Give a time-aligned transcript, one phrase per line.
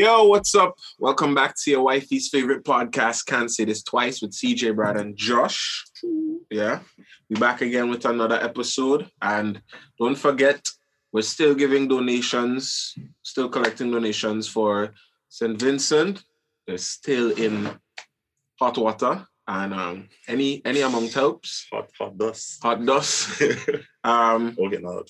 [0.00, 0.78] Yo, what's up?
[0.98, 3.26] Welcome back to your wifey's favorite podcast.
[3.26, 5.84] Can't say this twice with CJ, Brad, and Josh.
[6.50, 6.80] Yeah,
[7.28, 9.10] we're back again with another episode.
[9.20, 9.60] And
[9.98, 10.66] don't forget,
[11.12, 14.94] we're still giving donations, still collecting donations for
[15.28, 15.60] St.
[15.60, 16.24] Vincent.
[16.66, 17.68] They're still in
[18.58, 21.66] hot water, and um, any any amount helps.
[21.70, 22.62] Hot, hot dust.
[22.62, 23.42] Hot dust.
[24.04, 25.04] um, we'll get another.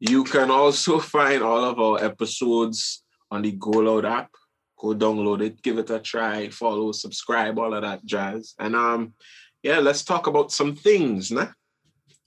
[0.00, 4.30] You can also find all of our episodes on the Go Loud app.
[4.78, 8.54] Go download it, give it a try, follow, subscribe, all of that jazz.
[8.58, 9.14] And um,
[9.62, 11.48] yeah, let's talk about some things, nah?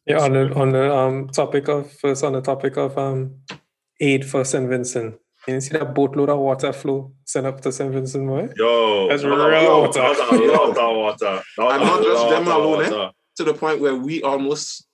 [0.07, 3.35] Yeah, on the on the um topic of first on the topic of um
[3.99, 4.69] aid for St.
[4.69, 5.15] Vincent.
[5.47, 7.91] You see that boatload of water flow sent up to St.
[7.91, 8.49] Vincent, boy?
[8.55, 10.01] Yo, that's real water.
[10.01, 11.43] That's a lot of water.
[11.59, 13.09] And not just them alone, eh?
[13.37, 14.87] To the point where we almost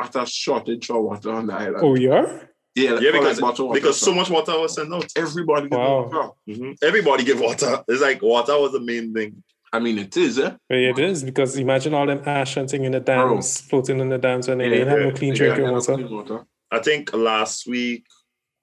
[0.00, 1.82] at a shortage of water on the island.
[1.82, 2.44] Oh, yeah?
[2.80, 5.06] Yeah, yeah, because, like because so much water was sent out.
[5.16, 6.02] Everybody wow.
[6.02, 6.30] water.
[6.48, 6.72] Mm-hmm.
[6.82, 7.84] Everybody give water.
[7.88, 9.42] It's like water was the main thing.
[9.72, 10.56] I mean, it is, eh?
[10.68, 13.82] It is because imagine all them ash hunting in the dams, Bro.
[13.82, 15.96] floating in the dams, and they yeah, didn't have no clean drinking water.
[15.96, 16.46] Water.
[16.70, 18.06] I think last week,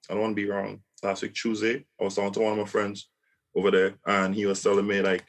[0.10, 0.82] I don't want to be wrong.
[1.04, 3.10] Last week Tuesday, I was talking to one of my friends
[3.56, 5.24] over there, and he was telling me like,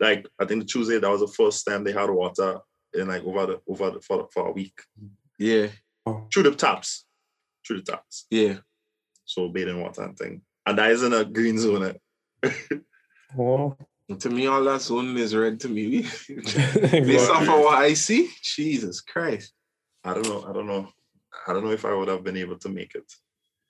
[0.00, 2.60] like I think the Tuesday that was the first time they had water
[2.92, 4.78] in like over the over the, for for a week.
[5.38, 5.68] Yeah.
[6.32, 7.04] Through the taps.
[7.66, 8.26] Through the taps.
[8.30, 8.56] Yeah.
[9.24, 10.42] So bathing water and thing.
[10.66, 11.94] And that is in a green zone.
[12.42, 12.50] Eh?
[13.38, 13.76] oh.
[14.18, 16.02] To me, all that zone is red to me.
[16.28, 19.52] Based off of what I see, Jesus Christ.
[20.04, 20.44] I don't know.
[20.48, 20.88] I don't know.
[21.46, 23.10] I don't know if I would have been able to make it.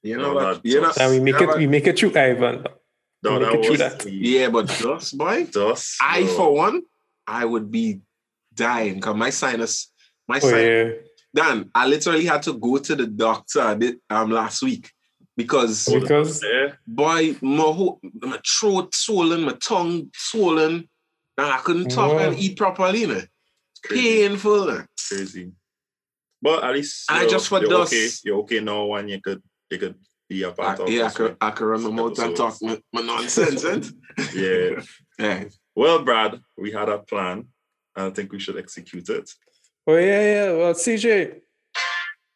[0.03, 0.61] You know, what?
[0.65, 1.59] You know, we make it.
[1.59, 2.67] We make it through Ivan.
[3.23, 4.05] No, that was, that.
[4.11, 5.45] Yeah, but dust, boy.
[5.45, 5.97] Dust.
[6.01, 6.83] I, for one,
[7.27, 8.01] I would be
[8.53, 9.93] dying because my sinus,
[10.27, 11.09] my oh, sinus, yeah.
[11.35, 13.79] Dan, I literally had to go to the doctor
[14.11, 14.91] um last week
[15.37, 16.45] because because
[16.87, 20.89] boy, my whole, my throat swollen, my tongue swollen,
[21.39, 23.03] and I couldn't talk and eat properly.
[23.03, 23.23] You know?
[23.89, 24.85] Painful.
[25.09, 25.53] Crazy.
[26.41, 27.93] But at least and I just for dust.
[27.93, 28.09] Okay.
[28.25, 29.95] You're okay now, and you could you could
[30.29, 30.91] be a part I, of.
[30.91, 33.65] Yeah, I could I could run my mouth and talk my, my nonsense.
[33.65, 33.91] and
[34.35, 34.83] yeah.
[35.19, 35.45] yeah.
[35.75, 37.47] Well, Brad, we had a plan,
[37.97, 39.31] and I think we should execute it.
[39.85, 40.53] Oh yeah, yeah.
[40.53, 41.41] Well, CJ,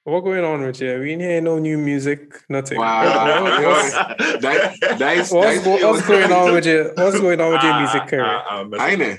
[0.03, 0.99] what going on with you?
[0.99, 2.79] We ain't hear no new music, nothing.
[2.79, 3.63] Wow.
[3.63, 3.93] what's,
[4.41, 6.91] that, that is, what's, what's going on with you?
[6.97, 8.25] What's going on with your music career?
[8.25, 9.17] Uh, uh, I know.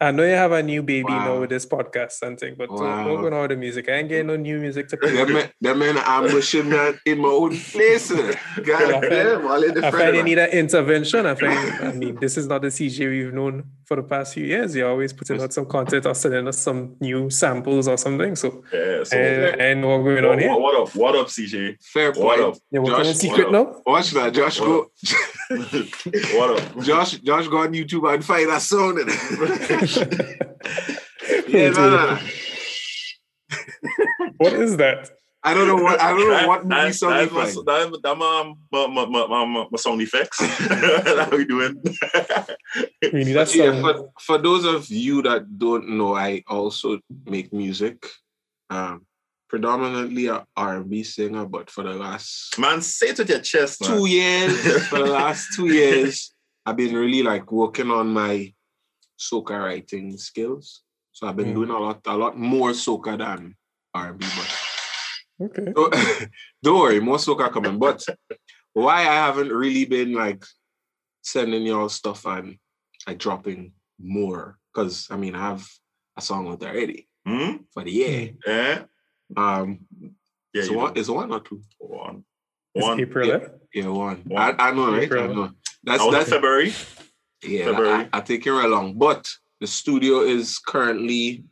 [0.00, 1.24] I know you have a new baby wow.
[1.24, 3.08] now with this podcast and thing, but wow.
[3.08, 3.88] what's going on with the music?
[3.88, 5.12] I ain't getting no new music to play.
[5.14, 8.10] That man, that man ambushing me in my own place.
[8.10, 11.26] God damn, all in I find you need an intervention.
[11.26, 14.46] I find, I mean, this is not the CJ we've known for the past few
[14.46, 14.74] years.
[14.74, 18.34] You're always putting out some content or sending us some new samples or something.
[18.36, 20.56] So, yeah, so and, and what's going on here?
[20.56, 20.96] What up?
[20.96, 21.76] What up, CJ?
[21.82, 22.24] Fair point.
[22.24, 22.54] What up?
[22.70, 23.82] Yeah, we're Josh, secret now.
[23.84, 24.60] Watch that, Josh.
[24.60, 24.90] What go.
[26.38, 26.80] what up?
[26.82, 28.98] Josh, Josh, go on YouTube and find that sound.
[31.48, 32.18] yeah, no, no.
[34.38, 35.10] what is that?
[35.44, 37.52] I don't know what I don't know what movie sound that, like.
[37.52, 40.38] That, that my, my, my, my, my sound effects.
[40.40, 41.82] How we doing?
[43.12, 47.52] we need that yeah, for, for those of you that don't know, I also make
[47.52, 48.06] music.
[48.70, 49.06] Um,
[49.48, 53.82] predominantly a R&B singer, but for the last man, say it with your chest.
[53.82, 53.90] Man.
[53.90, 54.86] Two years.
[54.86, 58.54] for the last two years, I've been really like working on my
[59.18, 60.82] soca writing skills.
[61.12, 61.54] So I've been mm.
[61.54, 63.54] doing a lot, a lot more soca than
[63.92, 64.61] R&B, but
[65.42, 65.72] Okay.
[66.62, 67.78] don't worry, more soca coming.
[67.78, 68.04] But
[68.72, 70.44] why I haven't really been like
[71.22, 72.58] sending y'all stuff and
[73.06, 74.58] like dropping more?
[74.72, 75.66] Because I mean, I have
[76.16, 77.64] a song with already mm?
[77.72, 78.30] for the year.
[78.46, 78.82] Yeah.
[79.36, 79.80] Um.
[80.52, 80.62] Yeah.
[80.62, 80.92] It's one.
[80.96, 81.62] It's one or two.
[81.78, 82.24] One.
[82.74, 83.00] One.
[83.00, 83.26] April.
[83.26, 84.22] Yeah, yeah one.
[84.26, 84.60] one.
[84.60, 85.02] I, I know, right?
[85.02, 85.24] April.
[85.24, 85.50] I know.
[85.82, 86.72] That's that's February.
[87.42, 88.08] Yeah, February.
[88.12, 88.94] I, I take it right along.
[88.94, 89.28] But
[89.60, 91.44] the studio is currently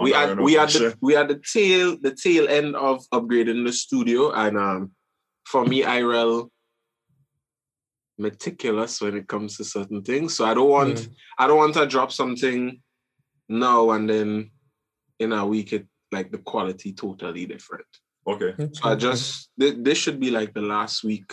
[0.00, 3.72] we had we had the we had the tail the tail end of upgrading the
[3.72, 4.92] studio, and um,
[5.44, 6.48] for me, IRL
[8.18, 10.36] meticulous when it comes to certain things.
[10.36, 11.14] So I don't want mm.
[11.38, 12.80] I don't want to drop something
[13.48, 14.50] now and then
[15.18, 17.86] in a week it like the quality totally different.
[18.26, 18.54] Okay.
[18.72, 21.32] So I just th- this should be like the last week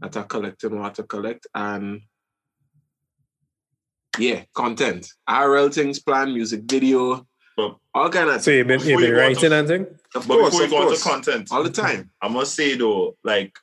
[0.00, 2.02] that I collecting what to collect and
[4.18, 5.08] yeah, content.
[5.28, 8.42] IRL things plan, music video, but all kind of.
[8.42, 9.86] So you've been, you've been writing to, anything?
[10.14, 10.98] Of course, before of you go course.
[10.98, 12.10] into content, all the time.
[12.20, 13.54] I must say though, like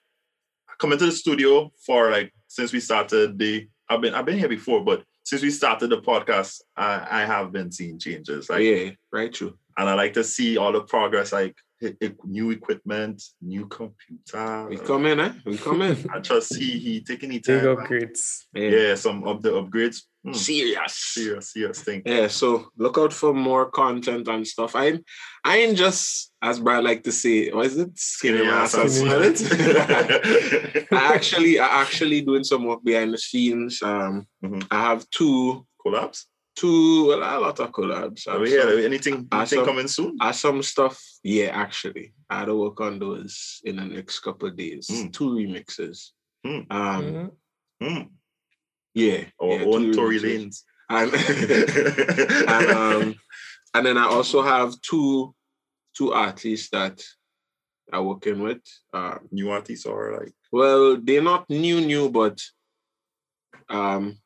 [0.80, 4.50] coming to the studio for like since we started the, I've been I've been here
[4.50, 8.50] before, but since we started the podcast, I, I have been seeing changes.
[8.50, 9.58] Like yeah, right, true.
[9.78, 11.32] And I like to see all the progress.
[11.32, 11.56] Like
[12.26, 14.68] new equipment, new computer.
[14.70, 15.34] We come in, eh?
[15.46, 16.10] We come in.
[16.14, 17.78] I just see he taking it Big time.
[17.78, 18.46] upgrades.
[18.54, 20.02] Yeah, some of the upgrades.
[20.26, 20.96] Hmm, Serious.
[20.96, 22.02] serious, serious thing.
[22.06, 24.76] Yeah, so look out for more content and stuff.
[24.76, 25.00] I
[25.46, 27.98] I ain't just as Brad like to say, what is it?
[27.98, 29.10] Skinny ass and Skinny.
[29.10, 30.88] smell it.
[30.92, 33.82] I actually I actually doing some work behind the scenes.
[33.82, 34.68] Um Mhm.
[34.70, 36.26] I have two collabs.
[36.56, 38.28] two well, a lot of collabs.
[38.28, 38.62] I Are have we here?
[38.62, 39.66] some- Anything, anything Awesome.
[39.66, 40.18] coming soon?
[40.20, 42.14] I have some stuff, yeah, actually.
[42.30, 44.88] I had to work on those in the next couple of days.
[44.92, 45.14] Mm.
[45.14, 46.12] Two remixes.
[46.46, 46.66] Mm.
[46.70, 47.32] Um
[47.82, 48.10] Mhm.
[48.94, 49.26] Yeah.
[49.42, 50.20] Our yeah, own Tory.
[50.20, 50.64] Lanes.
[50.90, 53.16] and and um
[53.74, 55.34] and then I also have two
[55.96, 57.02] two artists that
[57.92, 58.62] I'm working with.
[58.94, 62.40] Um, New artists or like well, they're not new new, but
[63.70, 64.18] um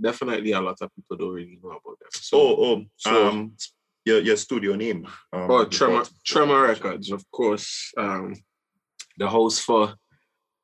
[0.00, 2.08] definitely a lot of people don't really know about them.
[2.12, 3.52] So oh oh so- um
[4.04, 5.06] your your studio name.
[5.32, 7.92] Um, oh Tremor Tremor Records, of course.
[7.96, 8.34] Um
[9.16, 9.94] the house for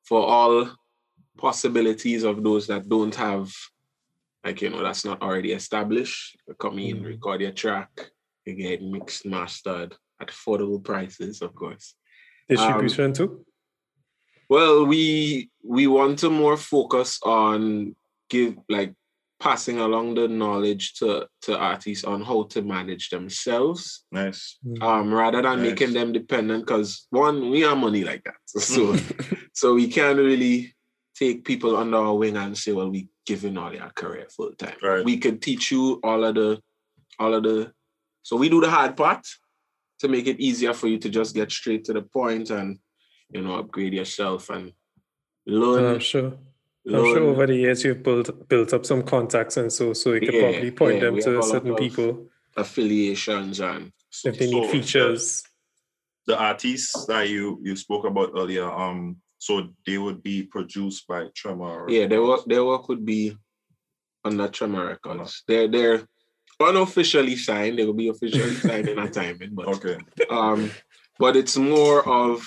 [0.03, 0.69] for all
[1.39, 3.51] possibilities of those that don't have
[4.43, 6.37] like you know that's not already established.
[6.47, 7.05] You come in, Mhm.
[7.05, 7.91] record your track,
[8.45, 11.95] you get mixed, mastered at affordable prices, of course.
[12.47, 13.45] Distribution too.
[14.49, 17.95] Well, we we want to more focus on
[18.29, 18.93] give like
[19.39, 24.59] passing along the knowledge to to artists on how to manage themselves Nice.
[24.81, 25.69] um rather than Nice.
[25.69, 28.95] making them dependent because one we have money like that so
[29.53, 30.75] so we can't really
[31.19, 34.77] take people under our wing and say well we giving all your career full time
[34.81, 35.03] Right.
[35.05, 36.61] we can teach you all of the
[37.19, 37.71] all of the
[38.23, 39.25] so we do the hard part
[39.99, 42.79] to make it easier for you to just get straight to the point and
[43.31, 44.73] you know upgrade yourself and
[45.45, 46.31] And learn, I'm sure.
[46.91, 50.13] I'm learn sure over the years you've built built up some contacts and so so
[50.13, 53.91] you could Yeah, probably point yeah, them we have a to certain people affiliations and
[54.25, 55.43] if they need So, features.
[56.25, 61.07] The, the artists that you you spoke about earlier, um, so they would be produced
[61.07, 61.89] by Tremor.
[61.89, 63.35] Yeah, their work their work would be
[64.23, 65.43] under Tremor Records.
[65.47, 66.01] They're they're
[66.59, 67.79] unofficially signed.
[67.79, 69.97] They will be officially signed in a timing, but Okay.
[70.29, 70.69] um,
[71.17, 72.45] but it's more of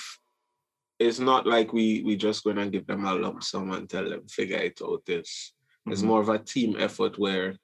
[0.99, 4.09] it's not like we we just going to give them a lump sum and tell
[4.09, 5.03] them figure it out.
[5.09, 5.55] It's
[5.87, 6.06] it's Mhm.
[6.06, 7.56] more of a team effort where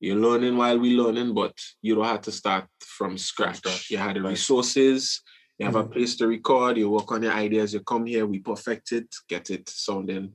[0.00, 3.58] you're learning while we're learning, but you don't have to start from scratch.
[3.58, 3.90] scratch.
[3.90, 4.30] You had the Nice.
[4.32, 5.22] resources,
[5.60, 5.92] you have a Mhm.
[5.92, 9.50] place to record, you work on your ideas, you come here, we perfect it, get
[9.50, 10.32] it sounding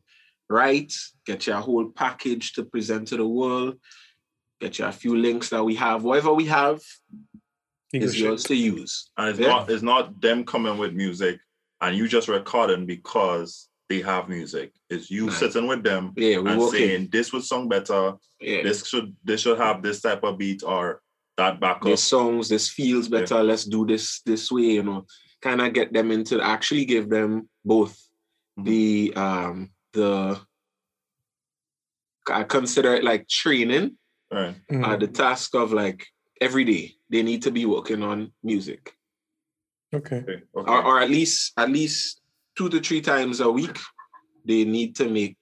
[0.48, 0.94] right,
[1.26, 3.80] get your whole package to present to the world,
[4.62, 6.04] get you a few links that we have.
[6.04, 6.80] Whatever we have
[7.92, 9.10] You is yours to use.
[9.18, 9.48] And it's Yeah.
[9.48, 11.40] not it's not them coming with music
[11.82, 14.74] and you just recording because they have music.
[14.92, 15.32] It's you Nah.
[15.34, 17.10] sitting with them Yeah, we and work saying in.
[17.10, 18.14] this would song better.
[18.40, 18.62] Yeah.
[18.62, 21.02] This should this should have this type of beat or
[21.38, 21.84] that back up.
[21.84, 23.44] this songs, this feels better.
[23.44, 25.06] Let's do this this way, you know,
[25.42, 28.00] kind of get them into actually give them both
[28.58, 28.66] Mhm.
[28.66, 30.40] the um the
[32.28, 33.98] I consider it like training,
[34.32, 34.56] Right.
[34.70, 35.00] uh, Mhm.
[35.00, 36.08] the task of like
[36.42, 38.96] every day they need to be working on music.
[39.94, 40.18] Okay.
[40.18, 40.42] Okay.
[40.56, 40.72] okay.
[40.72, 42.22] Or, or at least at least
[42.58, 43.78] two to three times a week,
[44.46, 45.38] they need to make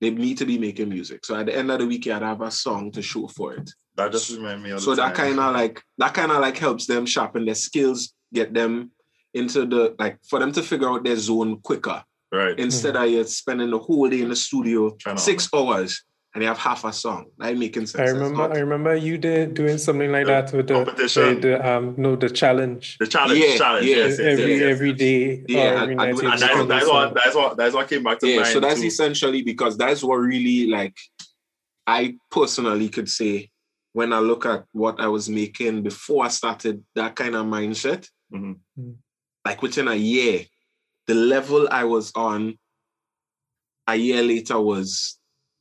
[0.00, 1.24] they need to be making music.
[1.24, 3.70] So at the end of the week, you have a song to show for it.
[3.96, 6.56] That just reminds me of so the that kind of like that kind of like
[6.56, 8.90] helps them sharpen their skills get them
[9.34, 12.58] into the like for them to figure out their zone quicker right.
[12.58, 16.02] instead of you spending the whole day in the studio Trying to- six hours
[16.34, 19.16] and you have half a song that making sense I remember not- I remember you
[19.16, 21.40] did doing something like The that with the, competition.
[21.40, 22.96] the, the um no the challenge.
[23.00, 24.70] The challenge, Yeah, challenge, yeah, yes, yes, every yes, yes.
[24.74, 26.18] every day Yeah, every I night.
[26.22, 28.60] and that's, a that's what that's what that's what came back to yeah mind so
[28.60, 28.86] that's too.
[28.86, 30.96] essentially because that's what really like
[31.86, 33.48] i personally could say
[33.96, 38.02] when i look at what i was making before i started that kind of mindset
[38.30, 38.56] Mhm.
[38.78, 38.96] Mm.
[39.46, 40.44] like within a year
[41.06, 42.58] the level i was on
[43.86, 45.18] a year later was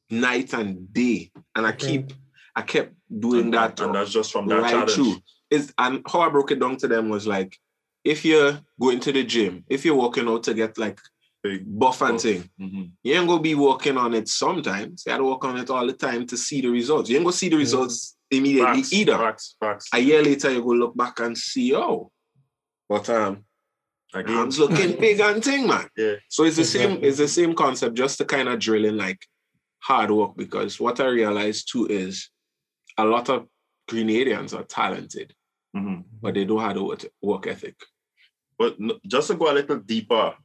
[0.09, 1.87] night and day and i Okay.
[1.87, 2.13] keep
[2.55, 2.93] i kept
[3.25, 4.91] doing and, that and that's just from that right challenge.
[4.95, 5.15] through
[5.49, 7.57] is and how i broke it down to them was like
[8.03, 10.99] if you're going to the gym if you're working out to get like
[11.67, 12.91] buff and thing Mhm.
[13.03, 15.03] you ain't gonna be working on it sometimes.
[15.05, 17.07] You gotta work on it all the time to see the results.
[17.07, 19.17] You ain't gonna see the results immediately Facts, either.
[19.17, 19.87] Facts, facts.
[19.93, 22.11] A year later, you go look back and see, oh,
[22.89, 23.45] but um,
[24.13, 25.87] Again, hands looking big and thing, man.
[25.97, 26.15] Yeah.
[26.29, 29.25] So it's the same, it's the same concept, just to kind of drill in like
[29.79, 30.35] hard work.
[30.37, 32.29] Because what I realized too is
[32.97, 33.47] a lot of
[33.89, 35.33] Grenadians are talented,
[35.75, 36.05] Mhm.
[36.21, 37.75] but they don't have the work- work ethic.
[38.57, 40.35] But just to go a little deeper,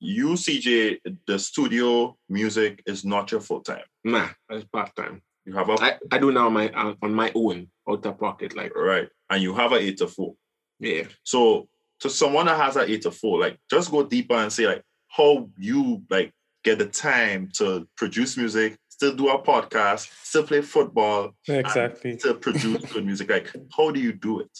[0.00, 3.84] you CJ, the studio music is not your full time.
[4.04, 5.22] Nah, it's part time.
[5.48, 8.54] You have a I, I do now my on on my own out of pocket,
[8.54, 10.34] like right, and you have a eight to four.
[10.78, 11.04] Yeah.
[11.22, 14.66] So to someone that has that eight to four, like just go deeper and say
[14.66, 20.42] like how you like get the time to produce music, still do a podcast, still
[20.42, 22.18] play football, Exactly.
[22.18, 23.30] to produce good music.
[23.30, 24.50] Like how do you do it?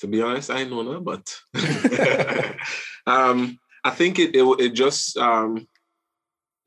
[0.00, 1.38] To be honest, I know no, but
[3.06, 5.68] um, I think it, it it just um,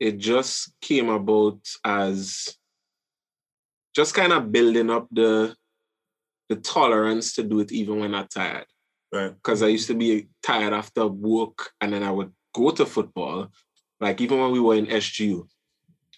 [0.00, 2.56] it just came about as
[3.96, 5.56] just kind of building up the
[6.50, 8.66] the tolerance to do it even when I'm tired.
[9.12, 9.34] Right.
[9.34, 13.48] Because I used to be tired after work and then I would go to football.
[13.98, 15.48] Like even when we were in SGU,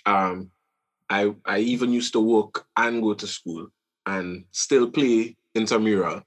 [0.04, 0.50] um,
[1.08, 3.68] I I even used to work and go to school
[4.04, 6.22] and still play intramural.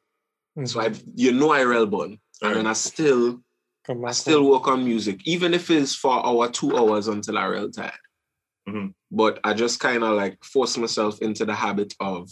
[0.64, 2.18] So I you know I rail bun.
[2.42, 3.42] And then I still
[3.88, 7.70] I still work on music, even if it's for hour, two hours until I real
[7.70, 7.92] tired.
[8.68, 8.94] Mhm.
[9.12, 12.30] But I just kind of like force myself into the habit of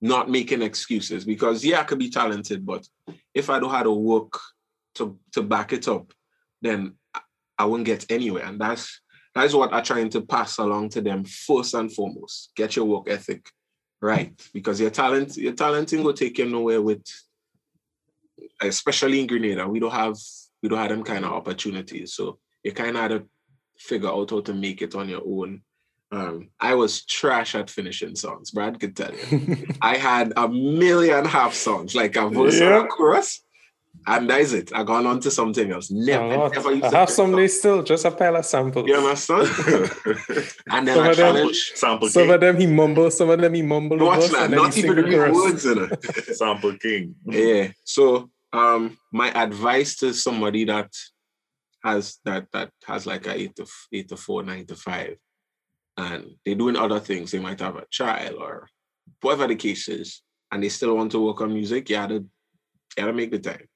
[0.00, 2.86] not making excuses because yeah, I could be talented, but
[3.34, 4.38] if I don't have to work
[4.94, 6.12] to to back it up,
[6.62, 6.96] then
[7.58, 8.44] I- won't get anywhere.
[8.44, 9.00] And that's
[9.34, 12.50] that's what I'm trying to pass along to them first and foremost.
[12.56, 13.48] Get your work ethic
[14.00, 14.32] right.
[14.52, 17.04] Because your talent, your talent will take you nowhere with
[18.60, 20.16] especially in Grenada, we don't have
[20.62, 22.14] we don't have them kind of opportunities.
[22.14, 23.24] So you kind of
[23.80, 25.62] figure out how to make it on your own.
[26.12, 28.50] Um, I was trash at finishing songs.
[28.50, 29.66] Brad could tell you.
[29.80, 32.84] I had a million half songs, like a verse and Yeah.
[32.84, 33.44] a chorus,
[34.06, 34.72] and that is it.
[34.74, 35.88] I gone on to something else.
[35.90, 37.36] Never, A never used I have finish some songs.
[37.36, 38.88] days still, just a pile of samples.
[38.88, 39.48] You understand?
[40.70, 42.34] and then Some I of them- Sample Some King.
[42.34, 43.98] of them he mumble, some of them he mumble.
[43.98, 45.36] Watch that, and not even the the real chorus.
[45.36, 46.36] words in it.
[46.36, 47.14] Sample King.
[47.24, 47.68] Yeah.
[47.84, 50.90] So um my advice to somebody that
[51.82, 55.16] has that that has like a eight to eight to four, nine to five,
[55.96, 57.30] and they're doing other things.
[57.30, 58.68] They might have a child or
[59.20, 62.28] whatever the case is, and they still want to work on music, you gotta you
[62.96, 63.66] gotta make the time.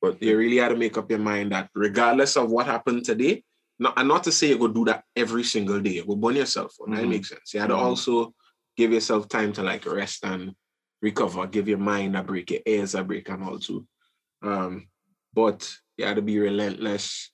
[0.00, 3.44] But You really gotta make up your mind that regardless of what happened today,
[3.78, 6.36] not and not to say you go do that every single day, you go burn
[6.36, 6.74] yourself.
[6.80, 7.08] on That Mhm.
[7.08, 7.54] makes sense.
[7.54, 7.82] You gotta Mhm.
[7.82, 8.34] also
[8.76, 10.54] give yourself time to like rest and
[11.02, 13.86] recover, give your mind a break, your ears a break, and all too.
[14.42, 14.88] Um,
[15.34, 17.30] but you gotta be relentless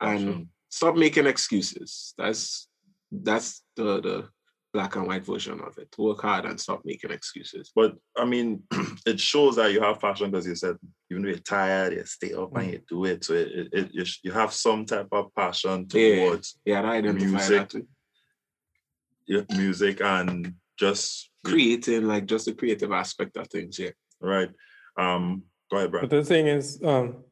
[0.00, 0.48] and Awesome.
[0.68, 2.14] stop making excuses.
[2.16, 2.68] That's
[3.10, 4.28] that's the the
[4.72, 5.88] black and white version of it.
[5.98, 7.72] Work hard and stop making excuses.
[7.74, 8.62] But I mean,
[9.06, 10.76] it shows that you have passion because you said
[11.10, 13.24] even though you're tired, you stay up and you do it.
[13.24, 16.96] So it, it, it you, sh- you have some type of passion towards Yeah, I
[16.98, 17.68] identify Music.
[17.68, 19.46] that too.
[19.56, 23.78] music and just Creating like just the creative aspect of things.
[23.78, 23.90] Yeah.
[24.20, 24.50] right.
[24.98, 27.24] Um, go ahead, But the thing is, um,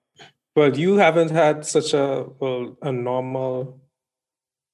[0.56, 3.80] well, you haven't had such a well a normal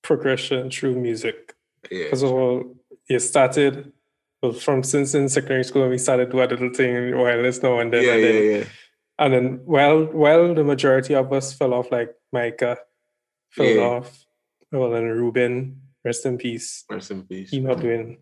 [0.03, 1.55] progression through music.
[1.91, 2.05] Yeah.
[2.05, 2.75] Because well,
[3.09, 3.93] you started
[4.43, 7.81] well from since in secondary school we started doing a little thing in wireless now
[7.81, 8.65] and then, yeah, and, then yeah, yeah.
[9.19, 12.79] and then well, well, the majority of us fell off like Micah
[13.51, 13.83] fell Yeah.
[13.83, 14.25] off.
[14.71, 16.85] Well, and Ruben, rest in peace.
[16.89, 17.51] Rest in peace.
[17.51, 18.19] He's not doing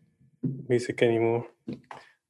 [0.68, 1.46] music anymore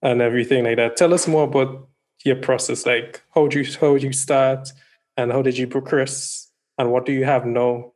[0.03, 0.97] and everything like that.
[0.97, 1.89] Tell us more about
[2.25, 2.85] your process.
[2.85, 4.73] Like how did you how did you start
[5.17, 7.93] and how did you progress and what do you have now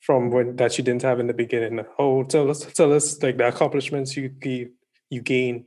[0.00, 1.84] from when that you didn't have in the beginning?
[1.98, 4.70] oh tell us tell us like the accomplishments you gave
[5.10, 5.66] you gain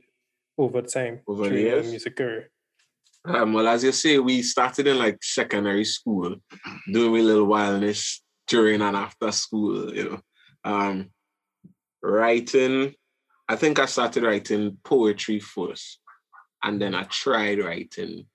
[0.58, 1.90] over time Over the years?
[1.90, 2.50] music career.
[3.26, 6.36] Um, well, as you say, we started in like secondary school,
[6.92, 10.20] doing a little wildness during and after school, you know.
[10.62, 11.10] Um,
[12.02, 12.94] writing,
[13.48, 16.00] I think I started writing poetry first,
[16.62, 18.26] and then I tried writing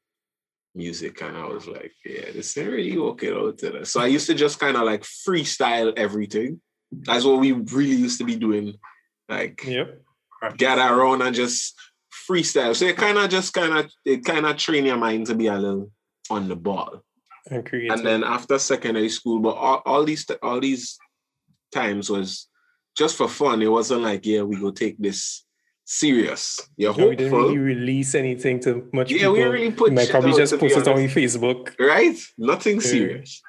[0.76, 3.58] music, and I was like, yeah, this ain't really working out.
[3.58, 3.84] today.
[3.84, 6.62] So I used to just kind of like freestyle everything.
[6.92, 8.76] That's what we really used to be doing.
[9.28, 10.02] Like, Yep.
[10.58, 11.76] gather around and just
[12.30, 12.76] freestyle.
[12.76, 15.48] So it kind of just kind of it kind of train your mind to be
[15.48, 15.92] a little
[16.30, 17.04] on the ball.
[17.52, 17.92] And.
[18.00, 20.98] And then after secondary school, but all, all these all these
[21.74, 22.48] times was
[22.98, 23.62] just for fun.
[23.62, 25.46] It wasn't like yeah, we go take this
[25.92, 26.60] serious.
[26.78, 29.34] You're So we didn't really release anything to much Yeah, people.
[29.34, 31.74] we really put You might shit probably just to be post it on Facebook.
[31.80, 32.16] right?
[32.38, 32.82] Nothing Yeah.
[32.82, 33.42] serious.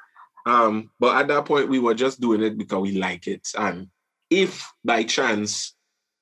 [0.46, 3.46] Um, but at that point, we were just doing it because we like it.
[3.58, 3.88] And
[4.30, 5.74] if by chance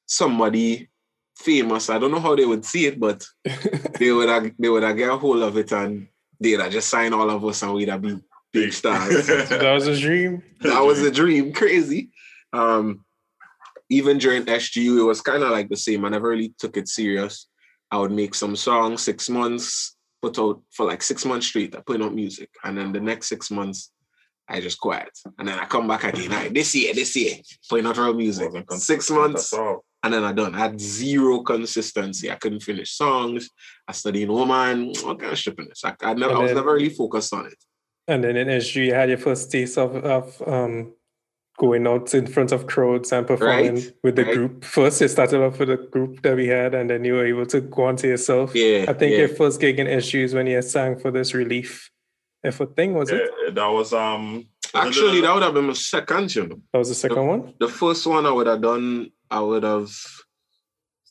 [0.06, 0.88] somebody
[1.36, 3.24] famous, I don't know how they would see it, but
[4.00, 6.08] they would have they would have get a hold of it and
[6.40, 8.16] they'd have just sign all of us and we'd have be
[8.52, 9.26] big stars.
[9.28, 10.42] that was a dream.
[10.62, 12.10] that was a dream, crazy.
[12.52, 13.04] Um,
[13.90, 16.04] even during SGU, it was kind of like the same.
[16.04, 17.48] I never really took it serious.
[17.90, 21.80] I would make some songs, six months, put out for like six months straight, I
[21.80, 22.50] put out music.
[22.64, 23.92] And then the next six months,
[24.48, 25.10] I just quiet.
[25.38, 26.32] And then I come back again.
[26.32, 27.36] All right, this year, this year,
[27.68, 28.50] putting out real music.
[28.70, 29.52] Six months,
[30.02, 30.54] and then I done.
[30.54, 32.30] I had zero consistency.
[32.30, 33.50] I couldn't finish songs.
[33.86, 34.92] I studied woman.
[35.02, 35.82] What kind of this?
[35.84, 37.56] I, I, never, I was never really focused on it.
[38.06, 40.94] And then in SG, you had your first taste of, of um,
[41.58, 44.34] going out in front of crowds and performing Right, with the right.
[44.34, 44.64] group.
[44.64, 47.46] First, you started off with a group that we had, and then you were able
[47.46, 48.54] to go on to yourself.
[48.54, 49.18] Yeah, I think yeah.
[49.18, 51.90] your first gig in SG is when you sang for this relief
[52.44, 53.22] effort thing, was it?
[53.44, 54.46] Yeah, that was um.
[54.74, 56.60] Actually, that would have been my second, you know.
[56.72, 57.54] That was the second one?
[57.58, 59.90] The first one I would have done, I would have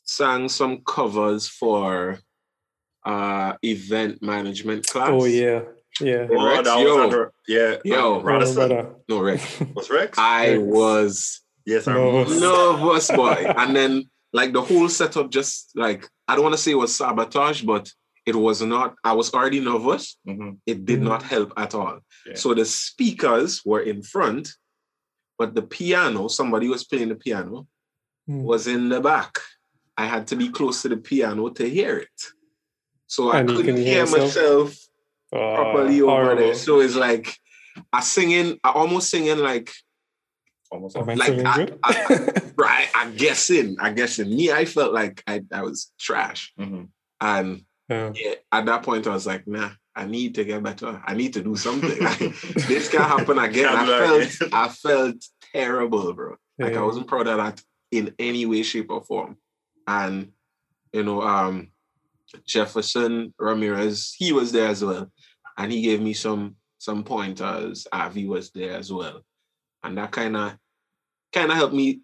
[0.04, 2.18] sang some covers for
[3.04, 5.10] uh event management class.
[5.12, 5.62] Oh, yeah.
[6.00, 6.26] Yeah.
[6.30, 7.02] Oh, Rex, that was yo.
[7.02, 7.76] under, yeah.
[7.84, 8.20] Yo.
[8.20, 8.54] Radisson.
[8.54, 8.94] Brother.
[9.08, 9.60] No, Rex.
[9.74, 10.18] Was Rex?
[10.18, 10.62] I Rex.
[10.62, 12.18] was yes, I No.
[12.24, 12.40] remember.
[12.40, 13.52] nervous boy.
[13.56, 16.94] And then like the whole setup just like I don't want to say it was
[16.94, 17.90] sabotage, but
[18.26, 18.94] it was not.
[19.02, 20.18] I was already nervous.
[20.28, 20.58] Mhm.
[20.66, 21.04] It did Mhm.
[21.04, 22.00] not help at all.
[22.26, 22.34] Yeah.
[22.34, 24.50] So the speakers were in front,
[25.38, 27.66] but the piano, somebody was playing the piano,
[28.28, 28.42] Mm.
[28.42, 29.38] was in the back.
[29.96, 32.20] I had to be close to the piano to hear it.
[33.06, 34.22] So I And you couldn't can hear hear yourself?
[34.68, 34.87] myself
[35.32, 36.42] Oh, properly over horrible.
[36.42, 36.54] there.
[36.54, 37.36] So it's like
[37.92, 39.70] I singing, I almost singing like
[40.70, 40.98] Almost.
[40.98, 42.52] Am I Like, singing I- good?
[42.56, 42.88] right.
[42.94, 43.76] I guessing.
[43.80, 44.28] I guessing.
[44.28, 46.52] Me, I felt like I, I was trash.
[46.60, 46.88] Mhm.
[47.22, 48.12] And Yeah.
[48.14, 51.02] yeah, at that point I was like, nah, I need to get better.
[51.06, 51.98] I need to do something.
[52.68, 53.66] this can't happen again.
[53.66, 54.52] I Can't do felt.
[54.54, 56.36] I felt terrible, bro.
[56.58, 56.80] Like Yeah.
[56.80, 59.38] I wasn't proud of that in any way, shape, or form.
[59.86, 60.32] And
[60.92, 61.68] you know, um
[62.46, 65.10] Jefferson Ramirez, he was there as well.
[65.58, 67.86] And he gave me some some pointers.
[67.92, 69.20] Avi was there as well.
[69.82, 70.56] And that kind of
[71.32, 72.00] kind of helped me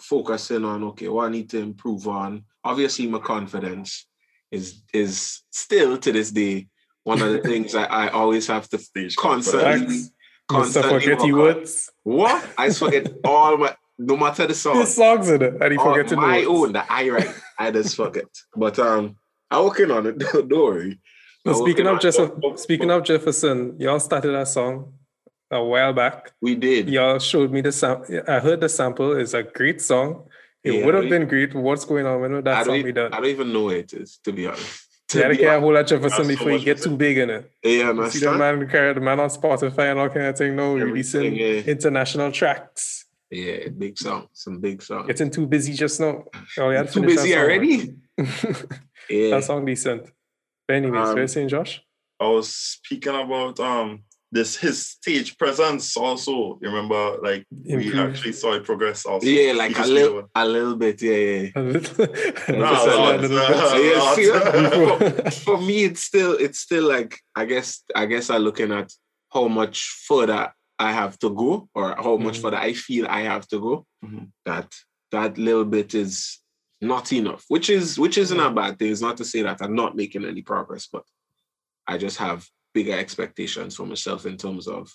[0.00, 2.44] focus in on okay, what I need to improve on.
[2.62, 4.06] Obviously, my confidence
[4.50, 6.68] is is still to this day
[7.04, 10.08] one of the things I, I always have to Stage constantly confidence.
[10.08, 10.12] Mr.
[10.48, 11.56] constantly Forgetty work.
[11.56, 11.90] Words.
[12.02, 12.48] What?
[12.58, 14.76] I just forget all my no matter the song.
[14.76, 16.46] His songs in it, and he all forget to know my it.
[16.46, 17.34] own that I write.
[17.58, 18.28] I just forget.
[18.54, 19.16] But um
[19.50, 20.18] I'm working on it.
[20.32, 21.00] Don't worry.
[21.44, 22.00] But I'm speaking of.
[22.00, 22.14] Jeff,
[22.58, 24.94] speaking of Jefferson, y'all started that song
[25.50, 26.32] a while back.
[26.42, 26.88] we did.
[26.88, 28.20] Y'all showed me the sample.
[28.28, 30.24] I heard the sample is a great song.
[30.64, 31.54] It Yeah, would have been great.
[31.54, 33.12] What's going on when would that song be done?
[33.14, 34.84] I don't even know where it is, to be honest.
[35.08, 36.94] To You gotta be get a whole lot of Jefferson so before you get too
[36.94, 37.50] big in it.
[37.64, 40.52] Yeah, You see the man carry the man on Spotify and all kind of thing
[40.60, 41.60] Everything, releasing yeah.
[41.62, 43.06] international tracks.
[43.30, 44.28] Yeah, big song.
[44.34, 45.06] Some big song.
[45.06, 46.24] Getting too busy just now.
[46.58, 47.94] Oh, yeah, Too busy already?
[49.08, 49.30] Yeah.
[49.30, 50.10] that song decent.
[50.68, 51.82] But anyways, Um, what you saying, Josh?
[52.20, 56.58] I was speaking about um this his stage presence also.
[56.60, 59.26] You remember, like we actually saw it progress also.
[59.26, 61.00] Yeah, like You a little, a little bit.
[61.00, 61.48] Yeah, yeah.
[61.56, 63.30] A little, No, a no, little no, bit.
[63.30, 63.76] no.
[63.88, 68.42] Yeah, see, Before- for me, it's still, it's still like I guess, I guess I'm
[68.42, 68.92] looking at
[69.32, 72.42] how much further I have to go, or how much Mhm.
[72.42, 73.86] further I feel I have to go.
[74.04, 74.30] Mhm.
[74.44, 74.68] That
[75.12, 76.38] that little bit is
[76.80, 78.92] not enough, which is which isn't a bad thing.
[78.92, 81.04] It's not to say that I'm not making any progress, but
[81.86, 84.90] I just have bigger expectations for myself in terms of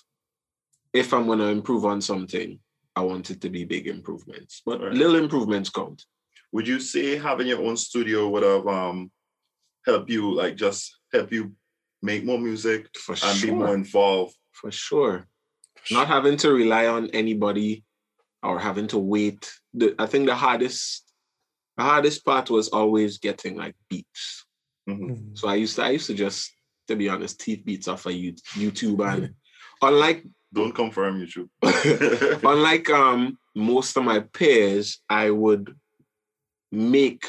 [0.92, 2.58] if I'm going to improve on something,
[2.96, 4.92] I want it to be big improvements, but Right.
[4.92, 6.04] little improvements count.
[6.52, 9.10] Would you say having your own studio would have um
[9.84, 11.52] help you like just help you
[12.00, 14.36] make more music For and be more involved?
[14.52, 15.26] For sure.
[15.90, 17.84] Not having to rely on anybody
[18.42, 19.52] or having to wait.
[19.74, 21.02] The, I think the hardest
[21.76, 24.46] the hardest part was always getting like beats.
[24.88, 25.36] Mhm.
[25.36, 26.52] So I used to I used to just
[26.88, 29.34] to be honest, teeth beats off of YouTube and
[29.82, 31.48] unlike Don't confirm YouTube.
[32.44, 35.74] unlike um most of my peers, I would
[36.70, 37.24] make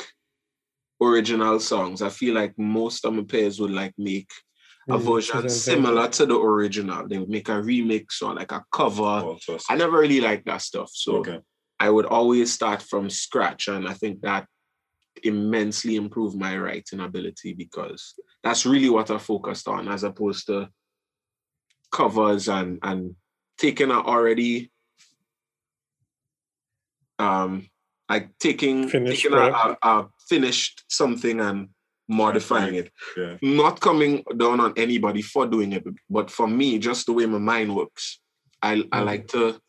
[1.02, 2.02] original songs.
[2.02, 4.30] I feel like most of my peers would like make
[4.90, 7.08] a version similar to the original.
[7.08, 9.02] They would make a remix or like a cover.
[9.04, 9.38] Oh,
[9.70, 10.92] I never really liked that stuff.
[10.94, 11.40] So okay.
[11.80, 13.68] I would always start from scratch.
[13.68, 14.48] And I think that
[15.24, 20.70] immensely improved my writing ability because that's really what I focused on as opposed to
[21.92, 23.16] covers and and
[23.58, 24.70] taking a already
[27.20, 27.70] um
[28.10, 31.70] like taking Finished taking a, a, a finished something and
[32.10, 33.38] modifying it Yeah.
[33.42, 37.40] not coming down on anybody for doing it, but for me, just the way my
[37.40, 38.20] mind works,
[38.62, 39.06] I, I Mhm.
[39.06, 39.60] like to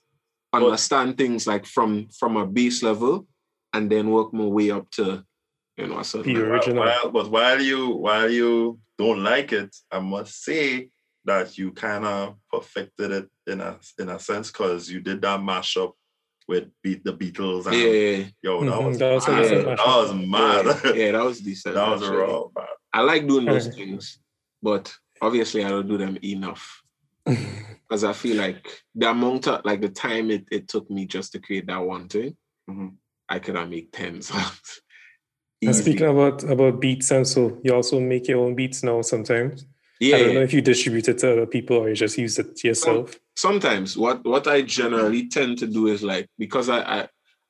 [0.64, 3.27] understand things like from from a base level
[3.73, 5.25] and then work my way up to
[5.77, 6.53] you know a certain The level.
[6.55, 6.85] original.
[6.85, 10.88] While, but while you while you don't like it, I must say
[11.25, 15.40] that you kind of perfected it in a in a sense because you did that
[15.40, 15.92] mashup
[16.49, 19.42] with beat the Beatles and yeah, yo that Mhm, was that was mad.
[19.42, 20.64] decent that was mad.
[20.85, 21.75] yeah, yeah, that was decent.
[21.75, 22.19] that was a actually.
[22.23, 22.66] raw man.
[22.92, 24.21] I like doing those things,
[24.62, 26.83] but obviously I don't do them enough
[27.88, 31.33] because I feel like the amount of like the time it, it took me just
[31.33, 32.37] to create that one thing
[32.68, 32.94] Mhm.
[33.29, 34.81] I could have make ten songs.
[35.62, 35.83] And Easy.
[35.83, 39.64] speaking about about beats and so you also make your own beats now sometimes.
[40.01, 42.38] yeah, I don't know if you distribute it to other people or you just use
[42.38, 43.16] it yourself.
[43.37, 47.09] sometimes what what I generally tend to do is like because I I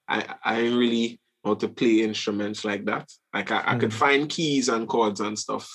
[0.08, 3.10] I, I ain't really know how to play instruments like that.
[3.34, 3.98] Like I, I could Mhm.
[4.04, 5.66] find keys and chords and stuff,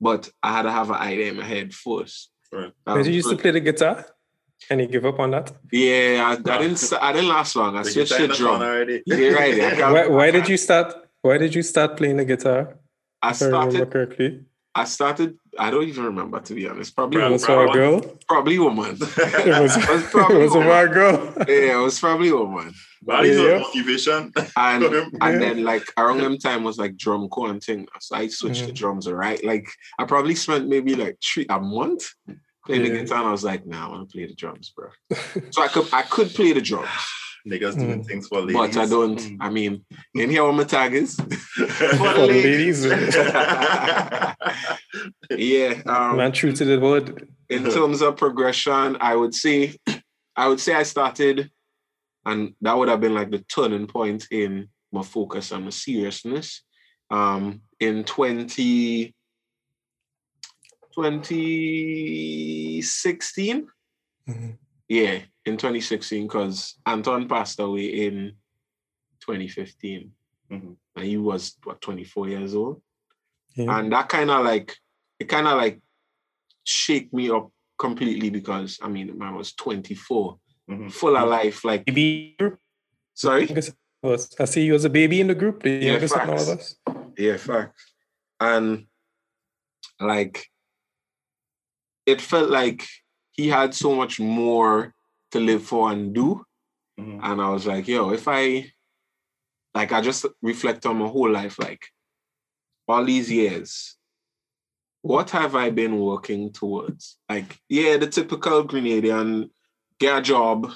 [0.00, 2.30] but I had to have an idea in my head first.
[2.52, 2.72] Right.
[2.86, 4.06] Um, Did you used to play the guitar?
[4.70, 5.50] And you give up on that?
[5.72, 6.92] Yeah, I, I didn't.
[7.00, 7.76] I didn't last long.
[7.76, 8.62] I The switched to in drum.
[8.62, 9.02] already.
[9.06, 9.78] You're right.
[9.94, 10.94] Why, why did you start?
[11.22, 12.78] Why did you start playing the guitar?
[13.20, 13.90] I If I remember started.
[13.92, 14.44] correctly.
[14.74, 15.36] I started.
[15.58, 16.94] I don't even remember to be honest.
[16.96, 18.00] Probably Brown- It was for a girl.
[18.26, 18.96] probably woman.
[19.18, 20.92] It was, It was it probably was a woman.
[20.92, 21.34] girl.
[21.46, 22.72] Yeah, it was probably woman.
[23.06, 23.56] That is Yeah.
[23.56, 24.32] a motivation.
[24.56, 25.04] And Yeah.
[25.20, 27.86] and then like around them time was like drum corps and thing.
[28.00, 28.76] So I switched to Mhm.
[28.76, 29.44] drums, right?
[29.44, 29.66] Like
[29.98, 32.04] I probably spent maybe like three a month
[32.64, 34.88] playing the guitar, and I was like, nah, I want to play the drums, bro.
[35.50, 36.88] so I could I could play the drums,
[37.46, 38.06] Niggas doing Mm.
[38.06, 38.56] things for ladies.
[38.56, 39.18] but I don't.
[39.18, 39.36] Mm.
[39.40, 41.16] I mean, in here what my tag is.
[41.16, 42.84] For the ladies.
[45.30, 45.82] yeah.
[45.86, 47.28] Um, Man, true to the word.
[47.48, 49.76] in terms of progression, I would say,
[50.36, 51.50] I would say I started,
[52.24, 56.62] and that would have been like the turning point in my focus and my seriousness.
[57.10, 59.12] Um, in 20,
[60.94, 63.66] 2016,
[64.28, 64.58] Mhm.
[64.88, 68.32] yeah, in 2016, because Anton passed away in
[69.20, 70.12] 2015,
[70.50, 70.76] Mhm.
[70.96, 72.82] and he was what 24 years old
[73.54, 73.78] Yeah.
[73.78, 74.76] and that kind of like
[75.18, 75.80] it kind of like
[76.64, 80.92] shake me up completely because I mean I was 24, Mhm.
[80.92, 81.64] full of life.
[81.64, 82.58] Like Baby group.
[83.14, 84.40] sorry, youngest of us.
[84.40, 86.48] I see you as a baby in the group, the Yeah, youngest of all of
[86.58, 86.76] us.
[87.16, 87.78] yeah, fact.
[88.40, 88.86] And
[90.00, 90.46] like
[92.06, 92.86] it felt like
[93.30, 94.92] he had so much more
[95.32, 96.44] to live for and do.
[96.98, 97.20] Mhm.
[97.22, 98.70] And I was like, yo, if I
[99.74, 101.86] like I just reflect on my whole life, like
[102.86, 103.96] all these years,
[105.00, 107.18] what have I been working towards?
[107.28, 109.50] Like, yeah, the typical Grenadian,
[109.98, 110.70] get a job,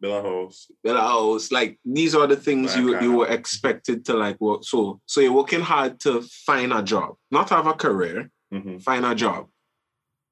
[0.00, 0.70] Build a house.
[0.82, 1.50] build a house.
[1.50, 4.64] Like these are the things you, Like, you uh, were expected to like work.
[4.64, 8.82] So so you're working hard to find a job, not have a career, Mhm.
[8.82, 9.48] find a job.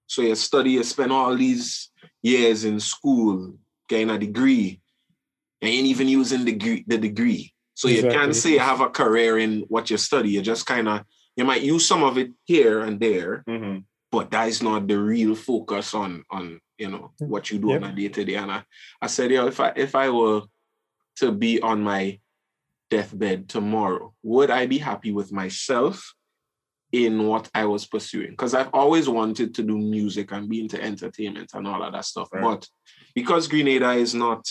[0.09, 1.91] So you study, you spend all these
[2.23, 3.55] years in school,
[3.91, 4.81] getting a degree,
[5.61, 7.53] and ain't even using the degree, the degree.
[7.75, 8.19] So you Exactly.
[8.19, 10.31] can't say you have a career in what you study.
[10.31, 11.05] You just kind of
[11.37, 13.85] you might use some of it here and there, Mhm.
[14.11, 17.85] but that is not the real focus on on you know what you do on
[17.85, 18.37] a day to day.
[18.37, 18.63] And I,
[19.03, 20.43] I said, yo, if I if I were
[21.17, 22.21] to be on my
[22.91, 26.15] deathbed tomorrow, would I be happy with myself
[26.93, 28.31] in what I was pursuing?
[28.31, 32.05] Because I've always wanted to do music and be into entertainment and all of that
[32.05, 32.29] stuff.
[32.33, 32.43] Right.
[32.43, 32.69] But
[33.15, 34.47] because Grenada is not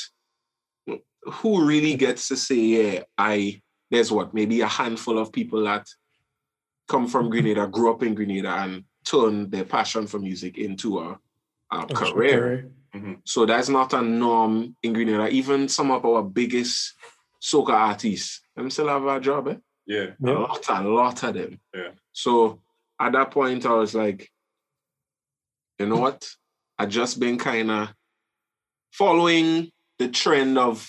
[1.24, 5.88] who really gets to say, yeah, I there's what, maybe a handful of people that
[6.88, 11.20] come from Grenada, grew up in Grenada, and turn their passion for music into a,
[11.72, 12.72] a Actual career.
[12.96, 13.14] Mm-hmm.
[13.24, 15.28] So that's not a norm in Grenada.
[15.30, 16.94] Even some of our biggest
[17.42, 19.56] soca artists, them still have a job, eh?
[19.86, 20.08] Yeah.
[20.24, 21.60] A lot, a lot of them.
[21.74, 21.92] Yeah.
[22.12, 22.62] So
[23.00, 24.30] at that point, I was like,
[25.80, 26.30] you know what?
[26.78, 27.90] I just been kind of
[28.92, 30.88] following the trend of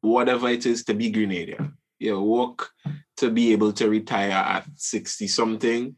[0.00, 1.74] whatever it is to be Grenadian.
[1.98, 2.70] You work
[3.18, 5.96] to be able to retire at 60 something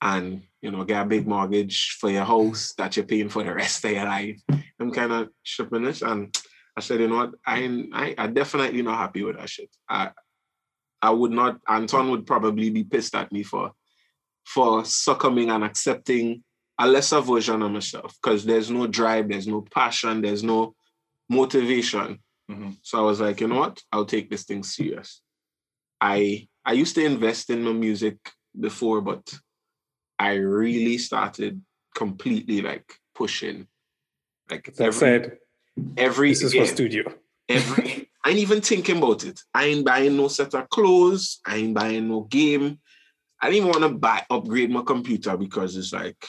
[0.00, 3.54] and you know get a big mortgage for your house that you're paying for the
[3.54, 4.40] rest of your life.
[4.80, 6.34] I'm kind of shipping this and
[6.76, 9.70] I said, you know what, I I I definitely not happy with that shit.
[9.88, 10.10] I
[11.00, 13.72] I would not Anton would probably be pissed at me for
[14.44, 16.42] for succumbing and accepting
[16.82, 20.74] a lesser version of myself because there's no drive, there's no passion, there's no
[21.30, 22.18] motivation.
[22.50, 22.76] Mhm.
[22.82, 23.80] So I was like, you know what?
[23.92, 25.22] I'll take this thing serious.
[26.00, 28.16] I I used to invest in my music
[28.58, 29.24] before, but
[30.18, 31.62] I really started
[31.94, 33.68] completely like pushing.
[34.50, 35.38] Like That every, said,
[35.96, 37.14] every this is yeah, for studio.
[37.48, 39.40] every I ain't even thinking about it.
[39.54, 41.40] I ain't buying no set of clothes.
[41.46, 42.78] I ain't buying no game.
[43.40, 46.20] I didn't even want to buy upgrade my computer because it's like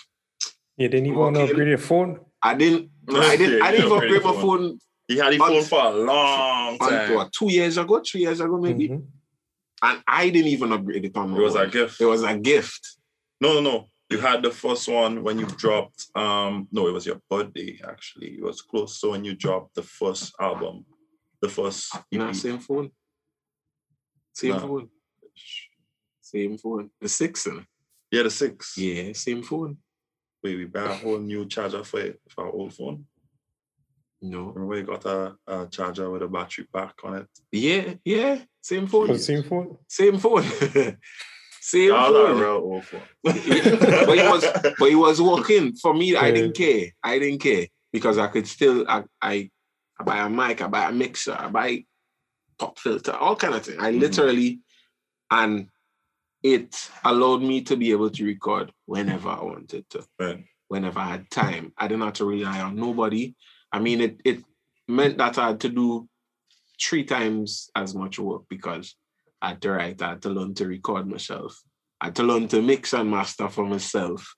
[0.78, 1.52] You didn't even want to Okay.
[1.52, 2.20] upgrade your phone.
[2.42, 4.42] I didn't I didn't I didn't even Upgrade upgrade my phone.
[4.70, 7.14] phone He had his But- phone for a long on time.
[7.16, 8.90] what, two years ago, three years ago maybe.
[8.90, 9.06] Mhm.
[9.84, 11.42] And I didn't even upgrade it on my phone.
[11.42, 11.66] It was own.
[11.66, 12.02] a gift.
[12.02, 12.98] It was a gift.
[13.42, 13.88] No, no, no.
[14.10, 16.06] You had the first one when you dropped.
[16.16, 17.80] Um, no, it was your birthday.
[17.84, 18.98] Actually, it was close.
[19.00, 20.86] So when you dropped the first album,
[21.42, 22.92] the first EP, Nah, same phone.
[24.34, 24.60] Same Nah.
[24.60, 24.90] phone.
[26.22, 26.90] Same phone.
[27.02, 27.48] The six,
[28.12, 28.78] yeah, the six.
[28.78, 29.78] yeah, same phone.
[30.44, 33.06] Wait, we buy a whole new charger for it for our old phone.
[34.22, 34.52] No.
[34.52, 37.28] Remember you got a, a charger with a battery pack on it?
[37.52, 38.40] Yeah, yeah.
[38.62, 39.10] Same phone.
[39.10, 39.78] Was it same phone?
[39.88, 40.44] Same phone.
[41.66, 42.40] Same Y'all are phone.
[42.42, 43.02] real old phone.
[43.24, 43.52] but he
[44.22, 44.46] was
[44.78, 45.74] but he was working.
[45.76, 46.88] For me, I didn't care.
[47.02, 49.50] I didn't care because I could still I I,
[49.98, 51.86] I buy a mic, I buy a mixer, I buy
[52.60, 53.80] pop filter, all kind of thing.
[53.80, 54.00] I Mhm.
[54.02, 54.60] literally
[55.32, 55.70] and
[56.44, 60.44] it allowed me to be able to record whenever I wanted to, Right.
[60.68, 61.74] whenever I had time.
[61.78, 63.36] I didn't have to rely on nobody.
[63.72, 64.44] I mean, it it
[64.88, 66.08] meant that I had to do
[66.82, 68.96] three times as much work because
[69.42, 71.62] I had to write, I had to learn to record myself.
[72.02, 74.36] I had to learn to mix and master for myself.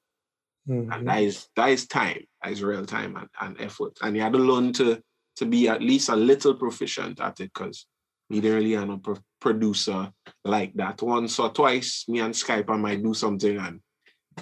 [0.70, 0.94] Mhm.
[0.94, 2.24] And that is that is time.
[2.44, 3.98] That is real time and, and effort.
[4.02, 5.02] And you had to learn to
[5.38, 7.88] to be at least a little proficient at it because
[8.30, 10.12] me didn't really have a pro- producer
[10.44, 11.00] like that.
[11.04, 13.80] Once or twice, me and Skype I might do something and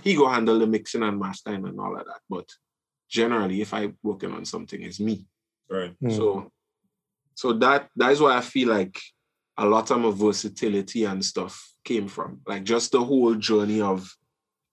[0.01, 2.21] he go handle the mixing and mastering and all of that.
[2.29, 2.47] But
[3.09, 5.25] generally, if I working on something, it's me.
[5.69, 5.93] Right.
[6.01, 6.15] Mhm.
[6.15, 6.51] So,
[7.35, 8.97] so that that is why I feel like
[9.57, 12.39] a lot of my versatility and stuff came from.
[12.47, 14.09] Like just the whole journey of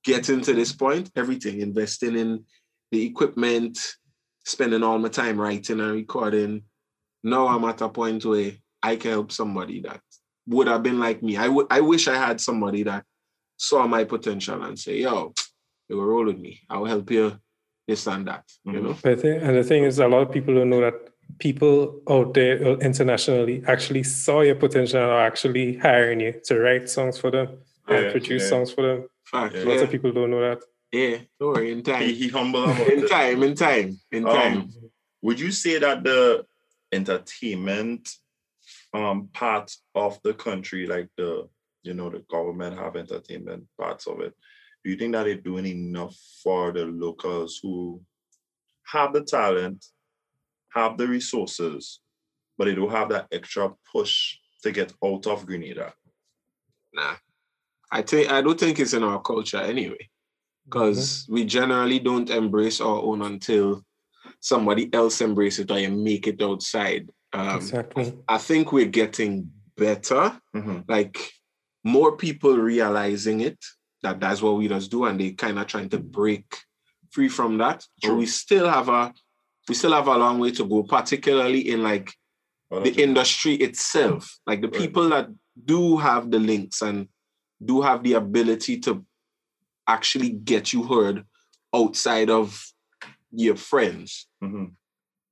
[0.05, 2.45] getting to this point, everything, investing in
[2.93, 3.79] the equipment,
[4.45, 6.63] spending all my time writing and recording.
[7.25, 10.01] Now I'm at a point where I can help somebody that
[10.47, 11.37] would have been like me.
[11.37, 13.05] I would I wish I had somebody that
[13.57, 15.35] saw my potential and say, yo,
[15.89, 16.61] you will roll with me.
[16.69, 17.39] I'll help you
[17.87, 18.45] this and that.
[18.65, 18.83] You Mhm.
[18.83, 18.97] know?
[19.03, 20.95] But and the thing is, a lot of people don't know that
[21.39, 26.59] people out there uh, internationally actually saw your potential and are actually hiring you to
[26.59, 27.49] write songs for them
[27.87, 28.49] and produce yeah.
[28.49, 29.09] songs for them.
[29.25, 29.65] Fact, Yeah.
[29.65, 30.61] Lots of people don't know that.
[30.93, 32.03] Yeah, don't worry, in time.
[32.03, 34.57] he humble In time, in time, in time.
[34.63, 34.71] Um,
[35.23, 36.45] would you say that the
[36.93, 38.09] entertainment
[38.93, 41.49] um part of the country, like the
[41.83, 44.35] you know the government have entertainment parts of it,
[44.85, 48.01] do you think that they're doing enough for the locals who
[48.87, 49.85] have the talent,
[50.75, 52.01] have the resources,
[52.59, 55.93] but they don't have that extra push to get out of Grenada?
[56.93, 57.17] nah.
[57.93, 60.09] I think I don't think it's in our culture anyway.
[60.65, 63.85] Because we generally don't embrace our own until
[64.39, 67.09] somebody else embraces it or you make it outside.
[67.33, 68.13] Um, exactly.
[68.29, 70.39] I think we're getting better.
[70.55, 70.85] Mhm.
[70.89, 71.17] Like
[71.85, 73.59] more people realizing it
[74.03, 76.45] that that's what we just do, and they kind of trying to break
[77.11, 77.87] free from that.
[78.03, 79.13] But we still have a
[79.69, 82.13] we still have a long way to go, particularly in like
[82.71, 84.81] the industry itself, like the Right.
[84.81, 85.29] people that
[85.65, 87.09] do have the links and
[87.65, 89.05] do have the ability to
[89.87, 91.25] actually get you heard
[91.75, 92.65] outside of
[93.33, 94.73] your friends, Mhm.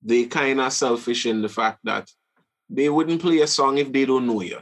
[0.03, 2.09] They kind of selfish in the fact that
[2.71, 4.59] they wouldn't play a song if they don't know you.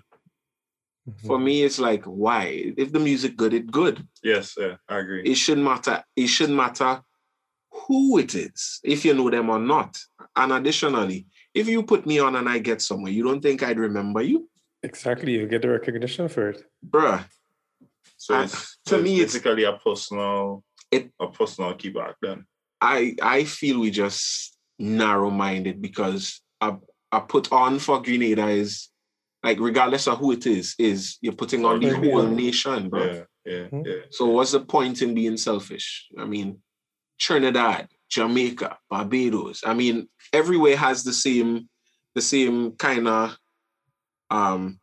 [1.24, 1.44] For Mhm.
[1.44, 2.72] me, it's like, why?
[2.76, 4.06] If the music good, it good.
[4.24, 5.22] Yes, yeah, I agree.
[5.24, 6.02] It shouldn't matter.
[6.16, 7.00] It shouldn't matter
[7.70, 9.96] who it is, if you know them or not.
[10.34, 13.78] And additionally, if you put me on and I get somewhere, you don't think I'd
[13.78, 14.48] remember you?
[14.82, 15.32] Exactly.
[15.32, 16.64] You get the recognition for it.
[16.84, 17.24] Bruh,
[18.16, 22.46] So it's, to it's me, it's- basically a personal, It- a personal keyback then.
[22.80, 26.76] I I feel we just narrow minded because a,
[27.12, 28.88] a put on for Grenada is
[29.42, 33.04] like regardless of who it is, is you're putting on the whole nation, bro.
[33.04, 33.82] Yeah, yeah, Hmm.
[33.84, 33.94] yeah.
[34.10, 36.08] So what's the point in being selfish?
[36.18, 36.58] I mean,
[37.18, 39.62] Trinidad, Jamaica, Barbados.
[39.64, 41.68] I mean, everywhere has the same,
[42.14, 43.36] the same kind of
[44.30, 44.80] um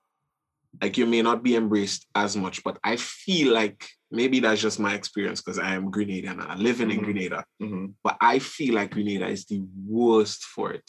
[0.82, 4.80] like you may not be embraced as much, but I feel like maybe that's just
[4.80, 7.04] my experience because I am Grenadian and I live in Mhm.
[7.04, 7.44] Grenada.
[7.60, 10.88] hmm But I feel like Grenada is the worst for it.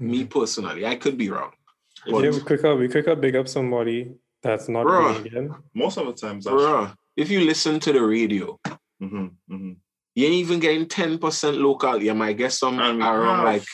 [0.00, 0.30] Me Mhm.
[0.30, 1.52] personally, I could be wrong.
[2.06, 5.16] yeah, we quick up, we quick up big up somebody that's not Bruh.
[5.16, 5.54] Canadian.
[5.74, 8.58] Most of the times, Bruh, if you listen to the radio,
[9.00, 9.72] hmm hmm
[10.14, 12.02] you ain't even getting 10% local.
[12.02, 13.66] You might get some around have- like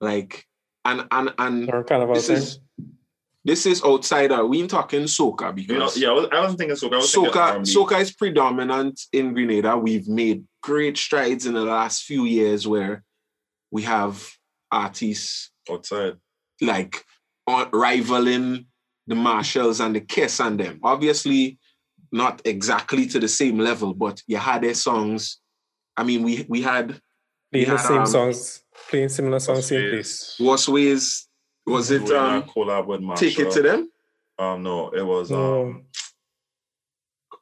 [0.00, 0.44] like
[0.84, 2.42] and and and Or kind of this outside.
[2.42, 2.60] is
[3.48, 4.44] this is outsider.
[4.46, 6.92] We ain't talking soca You know, because yeah, I, was, I wasn't thinking soca.
[6.92, 7.74] I was soca R&B.
[7.74, 9.76] soca is predominant in Grenada.
[9.76, 13.04] We've made great strides in the last few years where
[13.70, 14.28] we have
[14.70, 16.16] artists outside.
[16.60, 17.04] like
[17.46, 18.66] on, rivaling
[19.06, 20.80] the Machels and the Kes and them.
[20.82, 21.58] Obviously,
[22.12, 25.38] not exactly to the same level, but you had their songs.
[25.96, 27.00] I mean, we we had
[27.50, 29.90] Playing the had, same um, songs, playing similar songs, same Yes.
[29.90, 30.36] place.
[30.38, 31.27] was ways.
[31.68, 33.16] Was it We had a um collab with Machel.
[33.18, 33.90] take it to them?
[34.38, 35.62] Um, no, it was No.
[35.62, 35.84] um.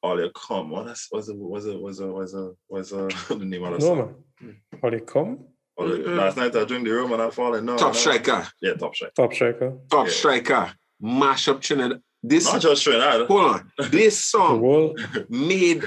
[0.02, 0.70] All come.
[0.70, 1.36] What is, was it?
[1.36, 1.80] Was it?
[1.80, 2.06] Was it?
[2.06, 2.54] Was it?
[2.68, 3.14] Was it?
[3.28, 4.14] the name of the No, song?
[4.40, 4.56] man.
[4.82, 5.38] Or they come?
[5.76, 6.16] All Mm-mm.
[6.16, 7.64] Last night I joined the room and I fallen.
[7.64, 7.98] No, Top no.
[7.98, 9.12] striker, Yeah, top striker.
[9.16, 9.78] Top striker.
[9.90, 10.12] top Yeah.
[10.12, 12.00] striker, mash up Trinidad.
[12.22, 13.26] This Not just Trinidad.
[13.26, 14.94] hold on, this song
[15.28, 15.82] made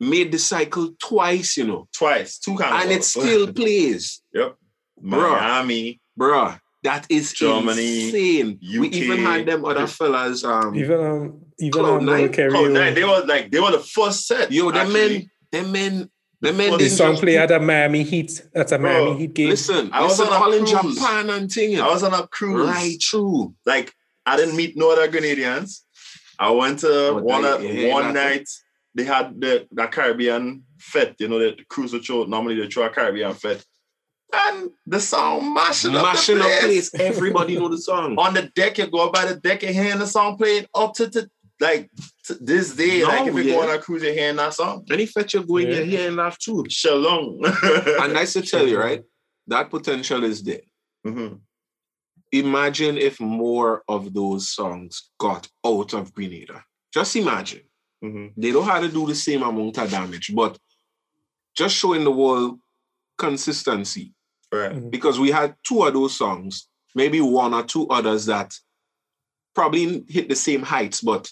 [0.00, 2.82] made the cycle twice, you know, Twice, two carnivals.
[2.84, 4.22] and it still plays.
[4.32, 4.56] Yep.
[5.00, 6.58] Miami, bruh.
[6.84, 8.58] That is Germany, insane.
[8.78, 10.44] We even had them other fellas.
[10.44, 12.20] Um, Even um, even Cloud um, Nine?
[12.24, 14.52] Lil Kerry, Oh, um, they were like they were the first set.
[14.52, 16.10] yo, them men, them men,
[16.42, 16.76] them men.
[16.78, 18.42] the song just play at a Miami Heat.
[18.52, 19.48] That's a Bro, Miami Heat game.
[19.48, 20.96] Listen, I was listen, on a cruise.
[20.96, 21.80] Japan and thing.
[21.80, 22.68] I was on a cruise.
[22.68, 23.54] right true.
[23.64, 23.90] Like
[24.26, 25.80] I didn't meet no other Grenadians.
[26.38, 28.38] I went to But one that- yeah, one that's it.
[28.38, 28.48] night.
[28.96, 31.14] They had the, the Caribbean fete.
[31.18, 33.64] You know the cruise would show normally they show a Caribbean fete,
[34.34, 36.90] and the song mashing, Mashing up up the place.
[36.90, 37.00] place.
[37.02, 38.16] Everybody know the song.
[38.18, 41.08] On the deck, you go by the deck and hearing the song playing up to,
[41.10, 41.90] to like
[42.24, 43.00] to this day.
[43.00, 43.54] No, like if you yeah.
[43.54, 44.84] go on a cruise, you're hearing that song.
[44.90, 45.74] Any fetch you going, Yeah.
[45.76, 46.64] you're hearing laugh too.
[46.68, 47.40] Shalom.
[48.00, 49.02] And nice to tell you, right?
[49.46, 50.62] That potential is there.
[51.06, 51.40] Mhm.
[52.32, 56.64] Imagine if more of those songs got out of Grenada.
[56.92, 57.62] Just imagine.
[58.04, 58.32] Mhm.
[58.36, 60.58] They don't have to do the same amount of damage, but
[61.56, 62.58] just showing the world
[63.16, 64.12] consistency.
[64.54, 64.90] Right.
[64.90, 68.54] Because we had two of those songs, maybe one or two others that
[69.54, 71.30] probably hit the same heights, but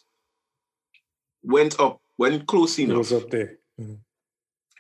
[1.43, 2.99] went up, went close It enough.
[2.99, 3.59] was up there.
[3.81, 3.99] Mhm.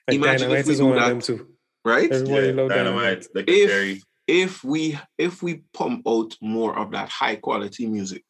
[0.08, 1.04] Like Imagine if we is do one that.
[1.04, 1.48] of them too.
[1.84, 2.10] Right?
[2.12, 3.04] Everybody Yeah, love dynamite.
[3.04, 3.26] Dynamite.
[3.34, 8.24] Like If- if we if we pump out more of that high quality music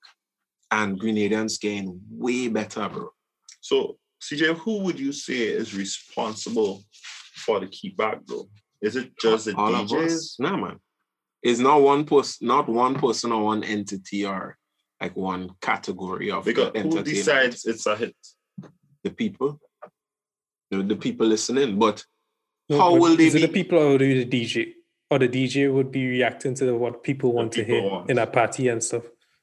[0.70, 3.10] and Grenadians getting way better, bro.
[3.60, 6.82] So, CJ, who would you say is responsible
[7.44, 8.48] for the kickback, though?
[8.82, 10.04] Is it just the All DJs?
[10.06, 10.36] us.
[10.38, 10.76] Nah, man.
[11.42, 14.56] It's not one person, not one person or one entity or
[15.00, 18.14] like one category of the Because who decides it's a hit?
[19.04, 19.60] the people,
[20.70, 21.78] the, the people listening.
[21.78, 22.04] But
[22.68, 24.74] No, How but will they is it be- the people or the DJ?
[25.10, 28.10] Or the DJ would be reacting to what people want to people hear want.
[28.10, 29.02] in a party and stuff.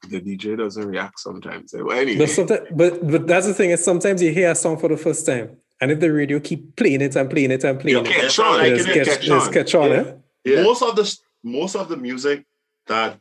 [0.10, 1.74] the DJ doesn't react sometimes.
[1.76, 1.82] Eh?
[1.86, 4.78] But anyway, But, sometimes, but but that's the thing is sometimes you hear a song
[4.80, 7.80] for the first time, and if the radio keep playing it and playing it and
[7.80, 8.58] playing you it, catch Yeah, on.
[8.58, 9.54] like it's it, catch, catch it's on.
[9.54, 9.98] catch on, Yeah.
[9.98, 10.14] eh?
[10.46, 10.64] Yeah.
[10.64, 12.46] Most of the most of the music
[12.88, 13.20] that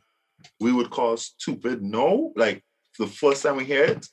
[0.59, 2.63] we would call stupid, no, like
[2.97, 4.05] the first time we hear it,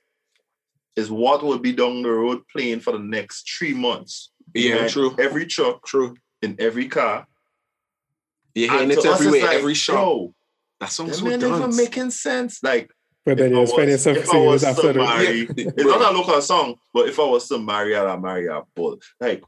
[0.96, 4.32] is what will be down the road playing for the next three months.
[4.54, 5.14] Yeah, And true.
[5.18, 6.14] Every truck, True.
[6.40, 7.26] in every car.
[8.54, 9.92] You're hearing And it it's everywhere, like, every show.
[9.94, 10.34] Yo,
[10.80, 11.58] that song that so man dance.
[11.58, 12.62] even making sense.
[12.62, 12.90] Like
[13.26, 16.40] But then you're spending some if I was after somebody- Yeah, it's not a local
[16.40, 18.98] song, but if I was to marry her, I marry a bull.
[19.20, 19.42] Like,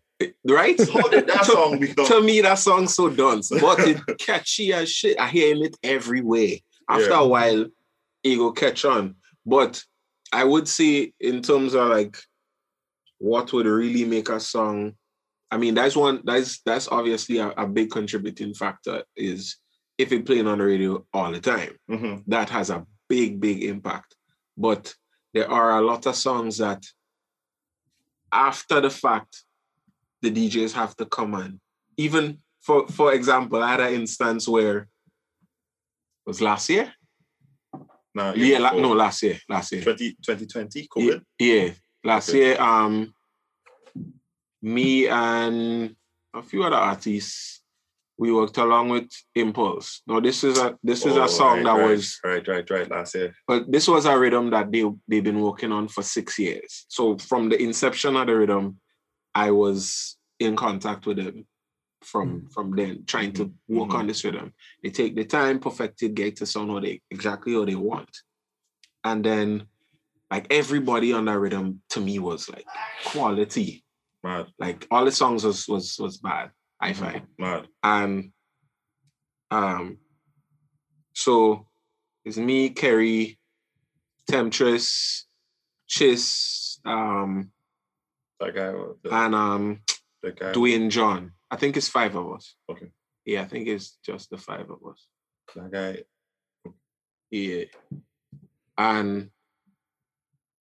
[0.45, 0.77] right?
[0.93, 2.07] how did that song become?
[2.07, 5.19] to me, that song's so dance, but it catchy as shit.
[5.21, 6.57] I hearing it everywhere.
[6.89, 7.21] After Yeah.
[7.21, 7.67] a while,
[8.25, 9.15] it will catch on.
[9.47, 9.83] But
[10.33, 12.19] I would say, in terms of like
[13.19, 14.95] what would really make a song,
[15.51, 16.21] I mean, that's one.
[16.25, 19.05] That's that's obviously a, a big contributing factor.
[19.17, 19.57] Is
[19.99, 22.25] if it playing on the radio all the time, Mhm.
[22.27, 24.15] that has a big, big impact.
[24.57, 24.95] But
[25.35, 26.85] there are a lot of songs that,
[28.33, 29.45] after the fact,
[30.23, 31.61] the DJs have to come on.
[31.97, 34.89] Even for for example, I had an instance where
[36.27, 36.93] was last year.
[38.15, 39.83] Nah, Yeah, la- no, last year, last year.
[39.83, 41.23] 20, 2020, Yeah, COVID.
[41.39, 41.71] yeah,
[42.05, 42.39] last Okay.
[42.39, 42.61] year.
[42.61, 43.15] Um,
[44.61, 45.95] me and
[46.35, 47.58] a few other artists,
[48.19, 50.03] we worked along with Impulse.
[50.07, 52.71] Now, this is a this is Oh, a song right, that right, was right, right,
[52.71, 52.91] right.
[52.91, 53.35] Last year.
[53.47, 56.85] but this was a rhythm that they they've been working on for six years.
[56.89, 58.81] So from the inception of the rhythm,
[59.35, 61.47] I was in contact with them
[62.03, 62.53] from mm.
[62.53, 63.77] from then, trying to mm-hmm.
[63.77, 64.09] work on mm-hmm.
[64.09, 64.53] this rhythm.
[64.83, 68.11] They take the time, perfect it, get to sound how they exactly how they want,
[69.05, 69.67] and then
[70.31, 72.67] like everybody on that rhythm to me was like
[73.07, 73.85] quality.
[74.25, 76.51] Mad, Like all the songs was was was bad.
[76.81, 77.67] I find mad.
[77.83, 78.33] and
[79.51, 79.99] um
[81.15, 81.67] so
[82.25, 83.39] it's me kerry
[84.31, 85.25] temptress
[85.89, 87.51] chiss um
[88.41, 89.81] That guy, the, and um
[90.23, 90.53] the guy.
[90.53, 92.89] dwayne john i think it's five of us Okay.
[93.25, 95.07] yeah i think it's just the five of us
[95.57, 96.03] That guy.
[97.31, 97.65] yeah
[98.77, 99.31] and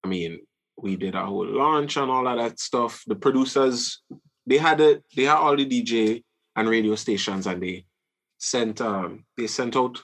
[0.03, 0.39] i mean
[0.77, 4.01] we did our whole launch and all of that stuff the producers
[4.47, 6.23] they had it they had all the dj
[6.55, 7.85] and radio stations and they
[8.39, 9.95] sent um they sent out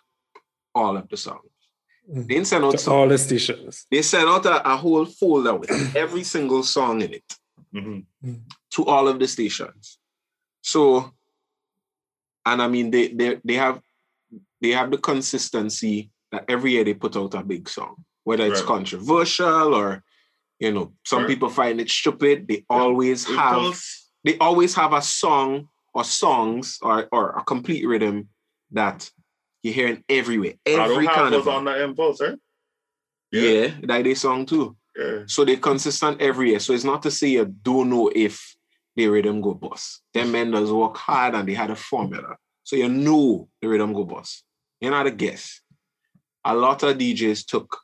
[0.75, 1.49] all of the songs
[2.09, 2.27] Mhm.
[2.27, 3.87] they didn't send out to all the stations.
[3.89, 5.71] they sent out a, a whole folder with
[6.03, 7.29] every single song in it
[7.73, 8.03] Mhm.
[8.75, 9.97] to all of the stations.
[10.61, 11.11] So,
[12.45, 13.81] and I mean, they they they have
[14.61, 18.59] they have the consistency that every year they put out a big song, whether it's
[18.61, 18.67] Right.
[18.75, 20.03] controversial or
[20.59, 21.29] you know some Right.
[21.31, 22.47] people find it stupid.
[22.47, 27.85] They always have Impulse, they always have a song or songs or or a complete
[27.85, 28.29] rhythm
[28.71, 29.09] that
[29.61, 32.37] you're hearing everywhere, I don't every have kind those of on the impulse, right?
[33.31, 34.75] yeah, that they song too.
[34.97, 35.23] Yeah.
[35.25, 36.59] So they're consistent every year.
[36.59, 38.55] So it's not to say you don't know if
[38.95, 40.01] the rhythm go boss.
[40.13, 42.35] Them men does work hard and they had a formula.
[42.63, 44.43] So you know the rhythm go boss.
[44.79, 45.61] you're not a guess.
[46.45, 47.77] A lot of DJs took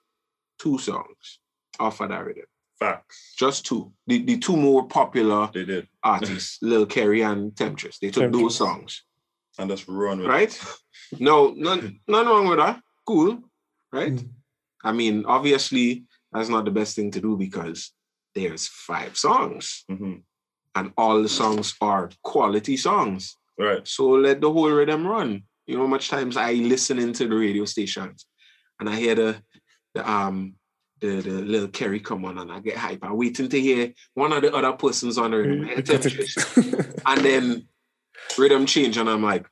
[0.59, 1.39] two songs
[1.79, 2.43] off of that rhythm.
[2.79, 3.33] Facts.
[3.37, 3.91] Just two.
[4.07, 5.87] The, the two more popular They did.
[6.03, 7.99] artists, Lil Kerry and Temptress.
[7.99, 8.41] They took Temptress.
[8.41, 9.03] those songs,
[9.57, 10.29] And just run with it.
[10.29, 10.65] right?
[11.19, 12.81] No, none, nothing wrong with that.
[13.07, 13.39] Cool,
[13.91, 14.13] right?
[14.13, 14.29] Mm.
[14.83, 17.91] I mean, obviously, that's not the best thing to do because
[18.35, 20.21] there's five songs Mhm.
[20.75, 23.35] and all the songs are quality songs.
[23.57, 23.87] Right.
[23.87, 25.43] So let the whole rhythm run.
[25.65, 28.27] You know, how much times I listen into the radio stations
[28.79, 29.41] and I hear the
[29.95, 30.53] the um
[31.01, 32.99] the, the little Kerry come on and I get hype.
[33.03, 35.69] I'm waiting to hear one of the other persons on the rhythm.
[35.69, 37.67] I hear and then
[38.37, 39.47] rhythm change and I'm like,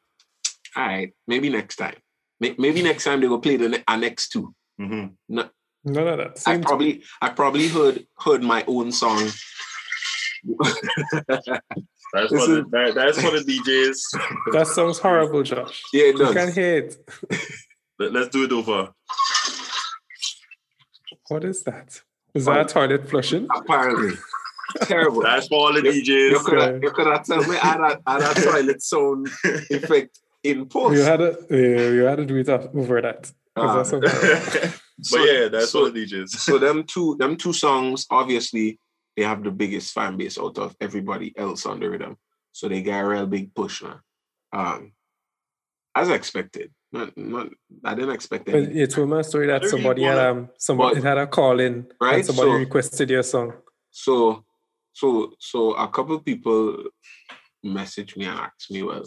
[0.75, 1.95] all right, maybe next time.
[2.39, 4.53] Maybe next time they will play the ne- next two.
[4.79, 5.13] Mhm.
[5.29, 5.49] None
[5.85, 6.31] of that.
[6.31, 9.29] I Same probably I probably heard heard my own song.
[12.13, 14.53] That's This for the, that, that's for the DJs.
[14.53, 15.81] that sounds horrible, Josh.
[15.91, 16.29] Yeah, it does.
[16.29, 16.95] You can hear it.
[17.99, 18.93] Let, us do it over.
[21.29, 22.01] What is that?
[22.33, 23.47] Is that a toilet flushing?
[23.55, 24.15] Apparently.
[24.81, 25.21] Terrible.
[25.21, 26.05] That's for all the DJs.
[26.05, 26.43] You DJs.
[26.45, 29.27] could have you could have tell me add that add that toilet sound
[29.69, 30.93] effect in post.
[30.95, 33.31] You had to, yeah, you had to do it off- over that.
[33.55, 33.77] 'Cause Ah.
[33.77, 34.77] that sounds horrible.
[35.11, 36.29] but yeah, that's so, for the DJs.
[36.29, 38.79] so them two them two songs obviously
[39.15, 42.17] they have the biggest fan base out of everybody else on the rhythm
[42.51, 43.99] so they got a real big push now
[44.53, 44.91] um
[45.95, 47.47] as expected not, not
[47.83, 51.17] i didn't expect But anything it's a story that somebody had um somebody But- had
[51.17, 53.53] a call in Right, and somebody so- requested your song.
[53.91, 54.43] so
[54.93, 56.83] so so a couple people
[57.65, 59.03] messaged me and asked me well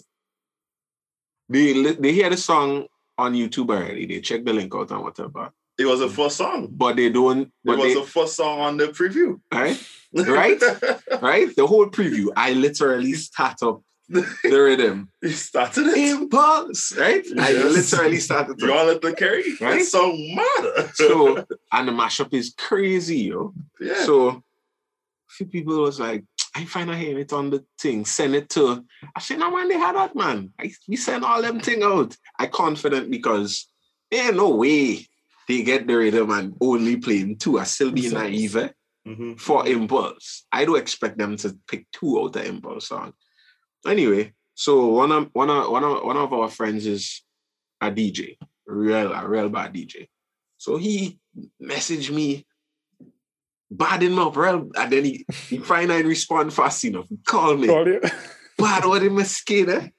[1.49, 2.87] they li- they hear the song
[3.19, 6.69] on youtube already they check the link out and whatever It was the first song.
[6.71, 9.41] but they don't It was they, the first song on the preview.
[9.53, 9.79] right
[10.13, 10.61] Right?
[11.23, 15.97] right the whole preview i literally start up the rhythm you started it.
[15.99, 17.25] impulse, right?
[17.39, 18.75] I literally started You to.
[18.75, 19.45] all let the carry.
[19.61, 19.85] Right?
[19.85, 20.91] Song matter.
[20.95, 21.37] So,
[21.73, 23.55] and the mashup is crazy, yo.
[23.81, 24.05] yeah.
[24.05, 24.43] So, a
[25.29, 26.25] few people was like,
[26.57, 28.85] I find I hear it on the thing, send it to.
[29.15, 30.53] I said, no, man, they had that, man.
[30.59, 32.17] I, we send all them thing out.
[32.39, 33.69] I confident because
[34.11, 35.07] ain't no way
[35.47, 37.59] they get the rhythm and only playing two.
[37.61, 38.71] I still be naive eh,
[39.07, 39.39] Mhm.
[39.41, 40.45] for Impulse.
[40.51, 43.13] I do expect them to pick two out of Impulse song.
[43.87, 47.23] Anyway, so one of one of one of one of our friends is
[47.81, 50.09] a DJ, real a real bad DJ.
[50.59, 51.19] So he
[51.63, 52.47] messaged me,
[53.71, 57.09] bad him up, real, and then he he finally respond fast enough.
[57.09, 58.01] He called me, Call you.
[58.59, 59.91] bad what him a skater.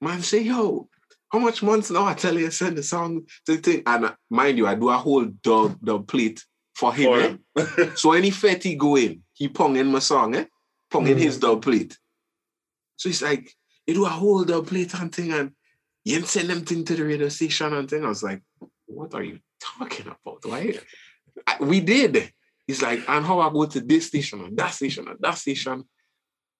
[0.00, 0.88] Man say, yo,
[1.30, 2.04] how much months now?
[2.04, 3.82] I tell you, send the song to the thing.
[3.86, 7.38] And uh, mind you, I do a whole dub dub plate for him.
[7.56, 7.66] For eh?
[7.84, 7.96] him.
[7.96, 10.44] So any fete he go in, he pong in my song, eh?
[10.90, 11.20] Pong in Mhm.
[11.20, 11.98] his dub plate.
[12.96, 13.52] So it's like,
[13.86, 15.52] you do a whole dub plate and thing, and
[16.04, 18.04] you ain't send them thing to the radio station and thing.
[18.04, 18.42] I was like,
[18.86, 20.44] what are you talking about?
[20.44, 20.74] Why?
[21.46, 22.32] I- we did.
[22.66, 25.84] He's like, and how I go to this station and that station and that station,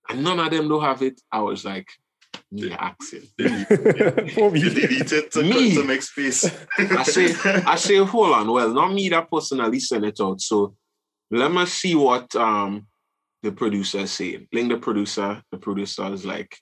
[0.09, 1.20] and none of them don't have it.
[1.32, 1.89] I was like,
[2.51, 3.22] me asking.
[4.35, 4.61] For me.
[4.61, 5.74] You delete it to, Me.
[5.74, 6.45] to make space.
[6.78, 7.35] I say,
[7.66, 8.51] I say, hold on.
[8.51, 10.41] Well, not me that personally sent it out.
[10.41, 10.76] So
[11.30, 12.87] let me see what um
[13.45, 14.49] the producer is saying.
[14.53, 15.42] Link the producer.
[15.53, 16.57] The producer is like,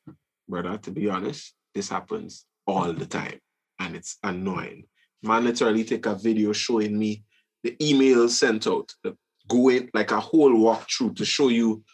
[0.49, 3.39] brother, to be honest, this happens all the time.
[3.79, 4.85] And it's annoying.
[5.23, 7.23] Man literally take a video showing me
[7.63, 9.17] the emails sent out, the
[9.49, 11.85] going like a whole walkthrough to show you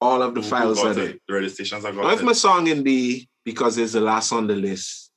[0.00, 1.08] all of the Who- who files got are there.
[1.10, 1.22] it?
[1.26, 2.24] The radio stations are Now, got if it.
[2.24, 5.10] my song in the because it's the last on the list,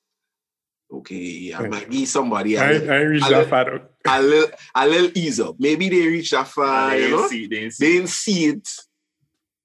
[0.91, 3.91] okay, I might give somebody a I, little, I reached I that far out.
[4.07, 5.55] a little, a little ease up.
[5.59, 7.27] Maybe they reach that far, they you know.
[7.27, 7.85] see, they ain't see.
[7.85, 8.69] They didn't see it.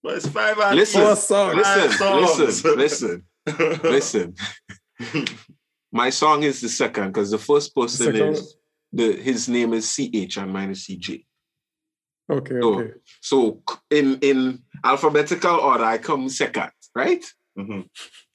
[0.04, 1.56] But it's five and Listen, Four songs.
[1.56, 2.38] listen, songs.
[2.76, 3.24] listen, listen,
[3.82, 4.34] listen.
[5.92, 8.34] My song is the second because the first person Second.
[8.34, 8.56] is
[8.92, 11.24] the his name is CH and mine is CJ.
[12.30, 12.90] Okay, So- okay.
[13.22, 17.24] So in in alphabetical order, I come second, right?
[17.58, 17.88] Mhm.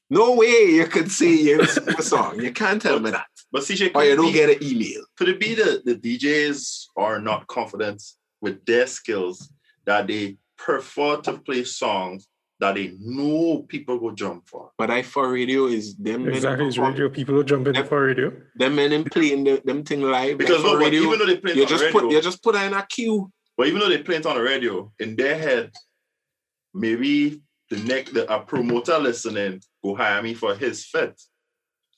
[0.10, 2.40] No way you could say you didn't the song.
[2.42, 3.28] You can't tell me that.
[3.52, 5.04] But CJ, Or you don't could, get an email.
[5.18, 8.02] could it be that the DJs are not confident
[8.42, 9.52] with their skills
[9.86, 12.28] that they prefer to play songs
[12.60, 14.72] that they know people will jump for?
[14.78, 16.68] But I for radio is them Exactly.
[16.68, 17.10] It's perform- radio.
[17.10, 17.88] People who jump in Yep.
[17.90, 18.28] for radio.
[18.56, 20.38] them men in playing the, them thing live.
[20.38, 22.12] Because like no, radio, even though they play it you on just the radio, put
[22.12, 23.32] you just put in a queue.
[23.58, 25.72] but even though they play it on the radio, in their head,
[26.74, 31.16] maybe the next the a promoter listening go hire me for his fit.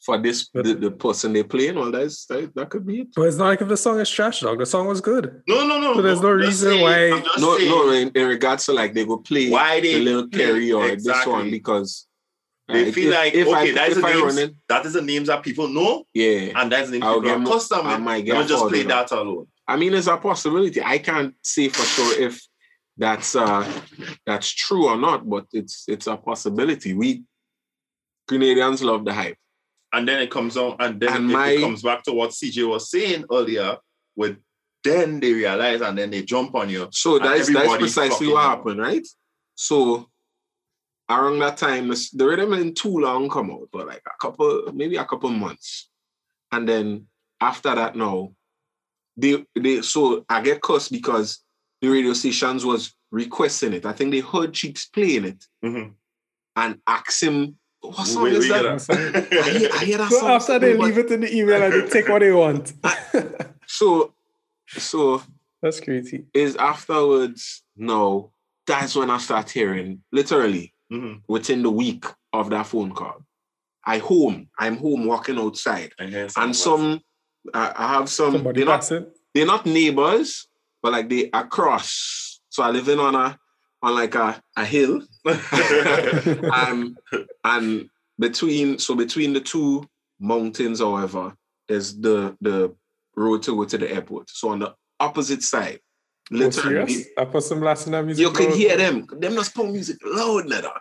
[0.02, 1.76] For this But- the, the person they're playing.
[1.76, 3.08] Well, that's that, that could be it.
[3.16, 4.60] But it's not like if the song is trash, dog.
[4.60, 5.42] The song was good.
[5.48, 5.94] No, no, no.
[5.96, 7.92] So there's no just reason saying- why- I'm No, saying no.
[7.92, 10.96] In, in regards to like they go play why they the little play- carry or
[10.96, 12.08] this one because
[12.68, 14.38] They Right, feel if- like if I- okay, that's if the I names.
[14.38, 16.54] run That is the names that people know, Yeah.
[16.60, 18.84] and that's the names I'll people get are more- accustomed I might get just play
[18.84, 19.48] that alone.
[19.68, 20.82] I mean, it's a possibility.
[20.82, 22.42] I can't say for sure if
[22.98, 23.64] that's uh
[24.26, 26.94] that's true or not, but it's it's a possibility.
[26.94, 27.24] We
[28.30, 29.38] Grenadians love the hype.
[29.94, 32.32] And then it comes on, and then And it, my- it comes back to what
[32.32, 33.78] CJ was saying earlier.
[34.16, 34.38] With
[34.84, 36.88] then they realize, and then they jump on you.
[36.92, 39.06] So that's that's precisely what happened, right?
[39.56, 40.10] So
[41.10, 44.96] around that time, the, rhythm didn't too long come out, but like a couple, maybe
[44.96, 45.90] a couple months.
[46.52, 47.08] And then
[47.40, 48.34] after that, now
[49.18, 51.40] they they so I get cussed because
[51.82, 53.86] the radio stations was requesting it.
[53.86, 55.94] I think they heard Cheeks playing it Mhm.
[56.56, 58.66] and asked him, what song Wait, is we that?
[59.44, 60.30] I hear, I hear that So song.
[60.32, 62.74] after they leave it in the email and they take what they want.
[63.68, 64.14] So
[64.68, 65.24] so
[65.62, 66.26] That's crazy.
[66.34, 68.32] is afterwards, no,
[68.68, 71.22] that's when I start hearing literally Mhm.
[71.30, 73.26] within the week of that phone call.
[73.86, 75.94] I home, I'm home walking outside.
[75.98, 77.00] I And some
[77.54, 79.08] I, I have some Somebody they're not passing.
[79.34, 80.48] they're not neighbors,
[80.84, 82.42] but like they across.
[82.50, 83.40] So I live in on a
[83.82, 85.02] on like a, a hill.
[86.54, 86.96] um
[87.44, 89.88] and between so between the two
[90.20, 91.36] mountains, however,
[91.68, 92.74] there's the the
[93.16, 94.30] road to go to the airport.
[94.30, 95.80] So on the opposite side,
[96.34, 97.10] Oh, literally serious?
[97.18, 98.22] I put some Latin music.
[98.22, 99.06] you can hear them.
[99.20, 100.72] Them just put music loud, nigga.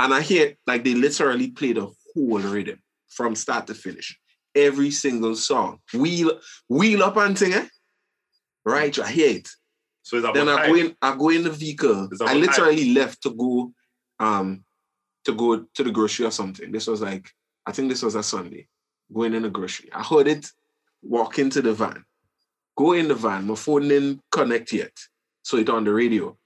[0.00, 4.18] And I hear like they literally play the whole rhythm from start to finish.
[4.54, 5.78] Every single song.
[5.94, 7.66] Wheel, wheel up and thing, eh?
[8.64, 9.48] Right, I hear it.
[10.08, 12.08] So it's about Then I go in, I go in the vehicle.
[12.22, 13.74] I about literally left to go
[14.18, 14.64] um
[15.26, 16.72] to go to the grocery or something.
[16.72, 17.30] This was like,
[17.66, 18.68] I think this was a Sunday.
[19.12, 19.90] Going in the grocery.
[19.92, 20.50] I heard it
[21.02, 22.06] walk into the van.
[22.74, 23.46] Go in the van.
[23.46, 24.92] My phone didn't connect yet.
[25.42, 26.38] So it on the radio.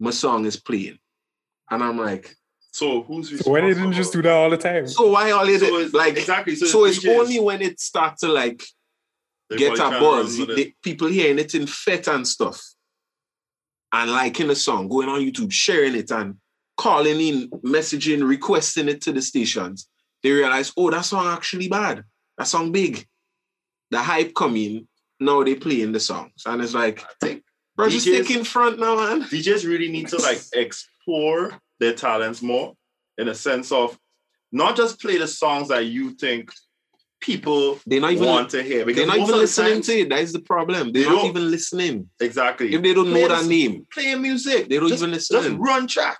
[0.00, 0.98] My song is playing.
[1.70, 2.34] And I'm like,
[2.72, 4.88] So who's So why they didn't just do that all the time?
[4.88, 6.54] so why all it So it's like exactly.
[6.54, 8.64] So, so it's DJs, only when it starts to like
[9.50, 10.38] they get probably a buzz.
[10.38, 10.74] run with They- it.
[10.82, 12.62] people hearing it in fete and stuff.
[13.98, 16.36] And liking the song, going on YouTube, sharing it and
[16.76, 19.88] calling in, messaging, requesting it to the stations.
[20.22, 22.04] They realize, oh, that song actually bad.
[22.36, 23.06] That song big.
[23.90, 24.86] The hype coming,
[25.18, 26.42] now they playing the songs.
[26.44, 27.42] And it's like, think
[27.74, 29.22] bro, just DJs take in front now, man.
[29.22, 32.74] DJs really need to like explore their talents more
[33.16, 33.98] in a sense of
[34.52, 36.52] not just play the songs that you think
[37.20, 38.84] people They're not even want to hear.
[38.84, 40.08] Because they're not even listening times- to it.
[40.10, 40.92] That is the problem.
[40.92, 41.30] They're They not don't.
[41.30, 42.10] even listening.
[42.20, 42.74] Exactly.
[42.74, 44.68] If they don't Play know that name, Playing music.
[44.68, 45.42] they don't just, even listen.
[45.42, 46.18] Just run track.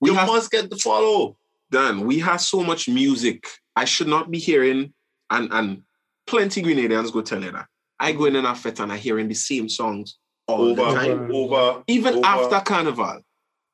[0.00, 1.36] We you have must get the follow.
[1.70, 3.46] Dan, we have so much music.
[3.76, 4.92] I should not be hearing,
[5.30, 5.82] and and
[6.26, 7.66] plenty Grenadians go tell you that.
[7.98, 10.18] I go in and fete and I hearing the same songs
[10.48, 11.30] all Over, the time.
[11.32, 11.82] over.
[11.86, 12.26] Even over.
[12.26, 13.20] after Carnival.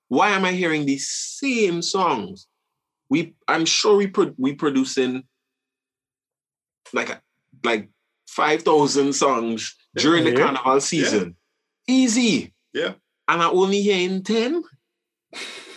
[0.09, 2.47] Why am I hearing the same songs?
[3.11, 5.25] We I'm sure we pro, we producing
[6.93, 7.21] like
[7.65, 7.89] like
[8.27, 10.39] five thousand songs during the Yeah.
[10.45, 11.37] Carnival season.
[11.87, 12.53] Easy.
[12.73, 12.95] Yeah.
[13.27, 14.63] And I only hearing 10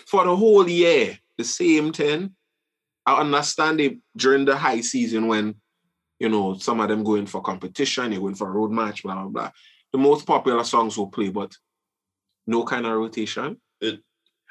[0.05, 2.34] for the whole year, the same 10.
[3.05, 5.55] I understand it during the high season when,
[6.20, 9.16] you know, some of them going for competition, they're going for a road march, blah,
[9.16, 9.51] blah, blah.
[9.91, 11.53] The most popular songs will play, but
[12.47, 13.99] no kind of rotation And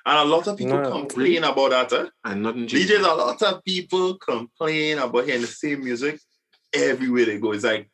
[0.07, 0.91] a lot of people No.
[0.91, 1.93] complain about that.
[1.93, 2.07] Eh?
[2.25, 2.67] and nothing.
[2.67, 3.07] DJs, changes.
[3.07, 6.19] a lot of people complain about hearing the same music
[6.73, 7.53] everywhere they go.
[7.53, 7.91] It's like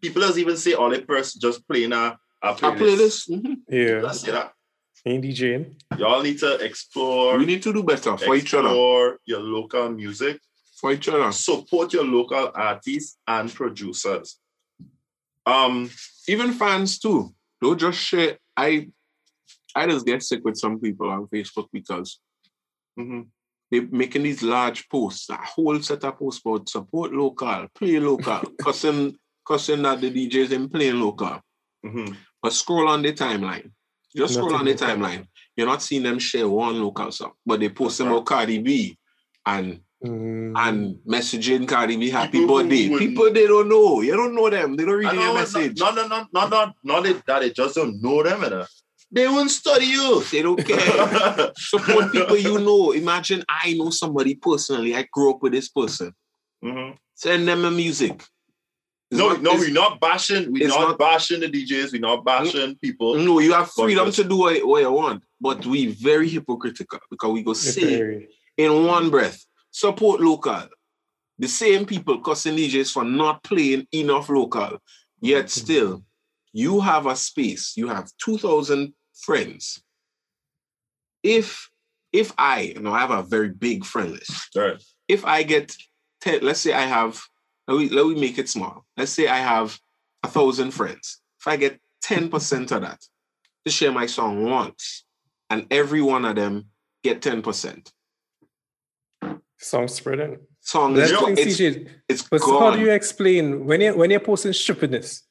[0.00, 2.76] people doesn't even say all they person just playing a, a I playlist.
[2.78, 3.28] play this.
[3.28, 3.56] mhm.
[3.68, 4.00] Yeah.
[4.00, 4.34] That's it.
[5.06, 5.74] Ain't DJing.
[5.96, 8.68] Y'all need to explore, We need to do better for each other.
[8.68, 10.40] explore your local music,
[10.80, 11.30] For each other.
[11.32, 14.38] support your local artists and producers.
[15.46, 15.88] Um,
[16.26, 17.34] Even fans too.
[17.62, 18.38] Don't just share.
[18.56, 18.88] I
[19.74, 22.20] I just get sick with some people on Facebook because
[22.98, 23.28] mhm.
[23.70, 28.40] They're making these large posts, a whole set of posts about support local, play local,
[28.62, 29.16] cussing,
[29.46, 31.40] cussing that the DJs in playing local.
[31.84, 32.16] Mhm.
[32.42, 33.70] But scroll on the timeline.
[34.16, 35.04] Just scroll on the Nothing local.
[35.06, 35.26] timeline.
[35.56, 38.96] You're not seeing them share one local song, but they post about Cardi B
[39.44, 40.52] and Mm.
[40.56, 42.88] and messaging Cardi B happy People who birthday.
[42.88, 44.00] wouldn't- People they don't know.
[44.00, 44.76] You don't know them.
[44.76, 45.76] They don't read I your message.
[45.80, 48.44] No, no, no, no, no, not that- that they just don't know them.
[48.44, 48.66] You know.
[49.10, 50.22] They won't study you.
[50.30, 51.52] They don't care.
[51.56, 52.92] Support people you know.
[52.92, 54.94] Imagine I know somebody personally.
[54.94, 56.12] I grew up with this person.
[56.62, 56.96] Mhm.
[57.14, 58.22] Send them a music.
[59.10, 60.52] It's No, not- no, we're not bashing.
[60.52, 61.92] We're not, not- bashing the DJs.
[61.92, 63.14] We're not bashing people.
[63.16, 67.32] No, you have freedom to do what, what you want, but we very hypocritical because
[67.32, 68.28] we go say
[68.58, 70.64] in one breath, support local.
[71.38, 74.78] The same people cussing DJs for not playing enough local.
[75.20, 76.02] Yet still,
[76.52, 79.82] you have a space, you have 2,000 friends.
[81.22, 81.70] If
[82.12, 84.48] if I, you know, I have a very big friend list.
[84.56, 84.82] right.
[85.08, 85.76] If I get
[86.22, 87.20] 10, let's say I have,
[87.66, 88.86] let me, let me make it small.
[88.96, 89.78] Let's say I have
[90.22, 91.20] a thousand friends.
[91.40, 93.00] If I get 10% of that
[93.66, 95.04] to share my song once,
[95.50, 96.66] and every one of them
[97.04, 97.90] get 10%,
[99.60, 100.38] Song spreading.
[100.60, 101.88] song That's is the go- it's, CJ.
[102.08, 105.24] it's But so how do you explain when you when you're posting stupidness,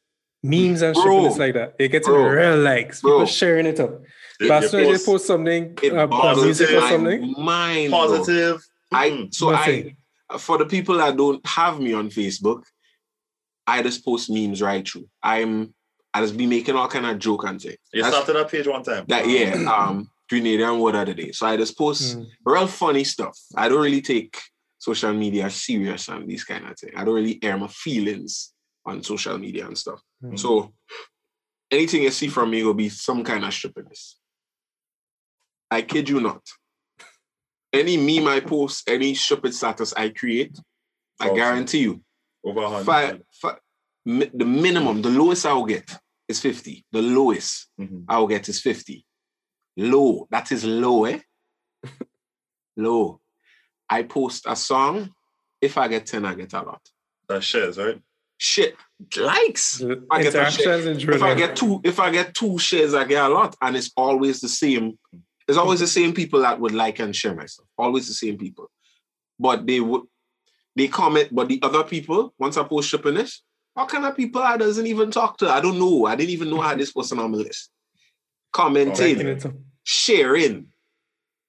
[0.44, 1.04] memes and Bro.
[1.04, 1.76] stupidness like that?
[1.80, 2.28] It gets Bro.
[2.30, 3.12] real likes, Bro.
[3.12, 4.02] people sharing it up.
[4.40, 7.34] You- But as soon as you post post something, It uh, uh, music or something,
[7.38, 8.00] mind, bro.
[8.08, 8.66] positive.
[8.92, 9.34] I Mm.
[9.34, 9.98] so Nothing.
[10.30, 12.64] I for the people that don't have me on Facebook,
[13.66, 15.08] I just post memes right through.
[15.24, 15.74] I'm
[16.14, 17.78] I just be making all kind of joke and things.
[17.94, 19.06] You That's- started that page one time.
[19.08, 21.32] that yeah, um Grenadian word of the day.
[21.32, 22.28] So I just post Mm.
[22.46, 23.38] real funny stuff.
[23.56, 24.38] I don't really take
[24.78, 26.94] social media serious and these kind of things.
[26.96, 28.54] I don't really air my feelings
[28.86, 30.02] on social media and stuff.
[30.24, 30.38] Mm.
[30.40, 30.74] So
[31.72, 34.18] anything you see from me will be some kind of stupidness.
[35.70, 36.42] I kid you not.
[37.74, 40.58] Any meme I post, any stupid status I create,
[41.20, 42.02] I guarantee you,
[42.44, 42.86] Over hundred.
[42.86, 43.58] fi- fi-
[44.06, 45.92] mi- the minimum, the lowest I'll get
[46.28, 46.86] is 50.
[46.92, 48.06] The lowest Mhm.
[48.08, 49.06] I'll get is 50.
[49.78, 50.28] Low.
[50.32, 51.20] That is low, eh?
[52.78, 53.22] low.
[53.90, 55.14] I post a song.
[55.62, 56.82] If I get 10, I get a lot.
[57.28, 58.02] That shares, right?
[58.38, 58.76] Shit.
[59.16, 59.84] Likes.
[60.10, 60.68] I get that shit.
[61.10, 63.56] If I get two, if I get two shares, I get a lot.
[63.62, 64.98] And it's always the same.
[65.48, 67.68] It's always the same people that would like and share my stuff.
[67.78, 68.70] Always the same people.
[69.40, 70.02] But they would
[70.76, 73.40] they comment, but the other people, once I post shippiness,
[73.74, 75.50] what kind of people I doesn't even talk to?
[75.50, 76.06] I don't know.
[76.06, 77.72] I didn't even know how this person on my list.
[78.54, 79.40] Commenting
[79.84, 80.68] sharing,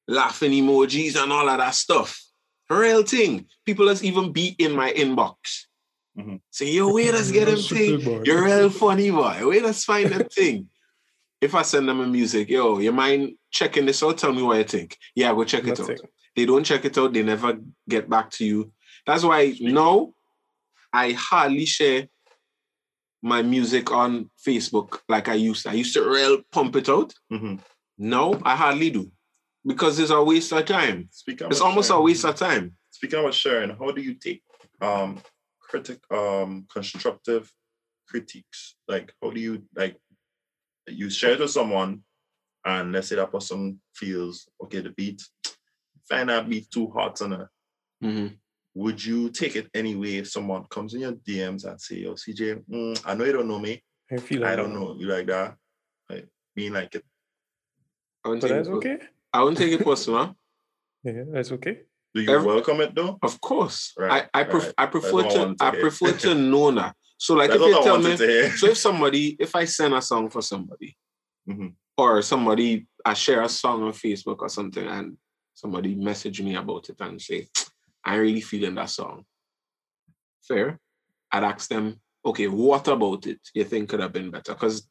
[0.07, 2.23] laughing emojis and all of that stuff.
[2.71, 3.47] Real thing.
[3.67, 5.65] People that's even be in my inbox.
[6.19, 6.41] Mhm.
[6.51, 8.01] Say, yo, wait, let's get him thing.
[8.25, 9.41] You're real funny, boy.
[9.43, 10.69] Wait, let's find that thing.
[11.41, 14.19] If I send them a music, yo, you mind checking this out?
[14.19, 14.99] Tell me what you think.
[15.15, 16.01] Yeah, go check it out.
[16.35, 17.59] They don't check it out, they never
[17.89, 18.73] get back to you.
[19.07, 20.13] That's why now
[20.93, 22.09] I hardly share
[23.23, 25.71] my music on Facebook like I used to.
[25.71, 27.15] I used to real pump it out.
[27.33, 27.61] Mhm.
[27.99, 29.11] No, I hardly do
[29.67, 31.09] because it's a waste of time.
[31.13, 32.77] Speaking It's about almost a waste of time.
[32.91, 34.43] Speaking about sharing, how do you take
[34.81, 35.21] um
[35.69, 37.53] critic um constructive
[38.09, 38.77] critiques?
[38.89, 39.97] Like how do you like
[40.89, 42.03] you share it with someone
[42.65, 45.23] and let's say that person feels okay the beat
[46.09, 47.51] find that beat too hot on her.
[48.03, 48.39] Mhm.
[48.75, 52.55] Would you take it anyway if someone comes in your DMs and say, "Yo, CJ,
[52.71, 53.83] mm, I know you don't know me.
[54.11, 55.57] I feel I don't know you like that."
[56.09, 57.05] Like being like it.
[58.25, 58.99] I won't But take that's it, okay.
[59.33, 60.37] I won't take it personal.
[61.05, 61.83] Yeah, that's okay.
[62.15, 63.19] Do you Every- welcome it though?
[63.23, 64.75] Of course, Right, I I, pref- right.
[64.79, 66.95] I prefer to wanted to I prefer to know that.
[67.19, 68.17] So like That's if you tell me,
[68.57, 70.97] so if somebody if I send a song for somebody,
[71.49, 71.75] Mhm.
[71.97, 75.17] or somebody I share a song on Facebook or something, and
[75.55, 77.49] somebody message me about it and say,
[78.05, 79.25] I ain't really feeling that song.
[80.47, 80.79] Fair.
[81.33, 84.55] I'd ask them, okay, what about it you think could have been better?
[84.55, 84.89] Because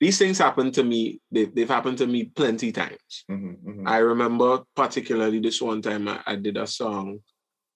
[0.00, 3.24] these things happen to me, they, they've happened to me plenty times.
[3.30, 3.82] Mhm, mhm.
[3.88, 7.20] I remember particularly this one time I, I did a song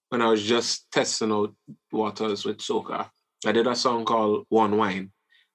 [0.08, 1.54] when I was just testing out
[1.90, 3.08] waters with soca.
[3.44, 5.10] I did a song called One Wine,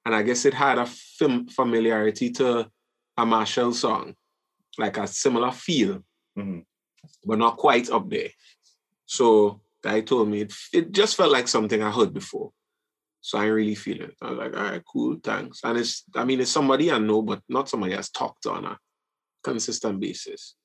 [0.05, 2.70] and I guess it had a fam- familiarity to
[3.18, 4.13] a Machel song,
[4.78, 6.03] like a similar feel,
[6.38, 6.65] Mhm.
[7.24, 8.30] but not quite up there.
[9.05, 12.51] So guy told me it, it just felt like something I heard before.
[13.28, 14.16] So I really feel it.
[14.22, 15.60] I was like, all right, cool, thanks.
[15.62, 18.78] And it's, I mean, it's somebody I know, but not somebody that's talked on a
[19.44, 20.56] consistent basis.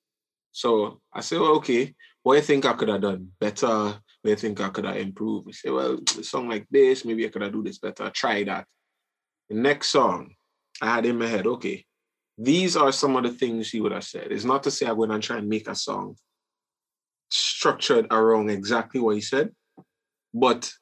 [0.52, 1.92] So I said, well, okay,
[2.22, 3.66] what do you think I could have done better?
[3.66, 5.48] What do you think I could have improved?
[5.48, 8.08] He said, well, a song like this, maybe I could have do this better.
[8.10, 8.64] Try that.
[9.48, 10.32] The next song,
[10.80, 11.84] I had in my head, okay,
[12.38, 14.30] these are some of the things he would have said.
[14.30, 16.14] It's not to say I went and try and make a song
[17.28, 19.50] structured around exactly what he said,
[20.32, 20.72] but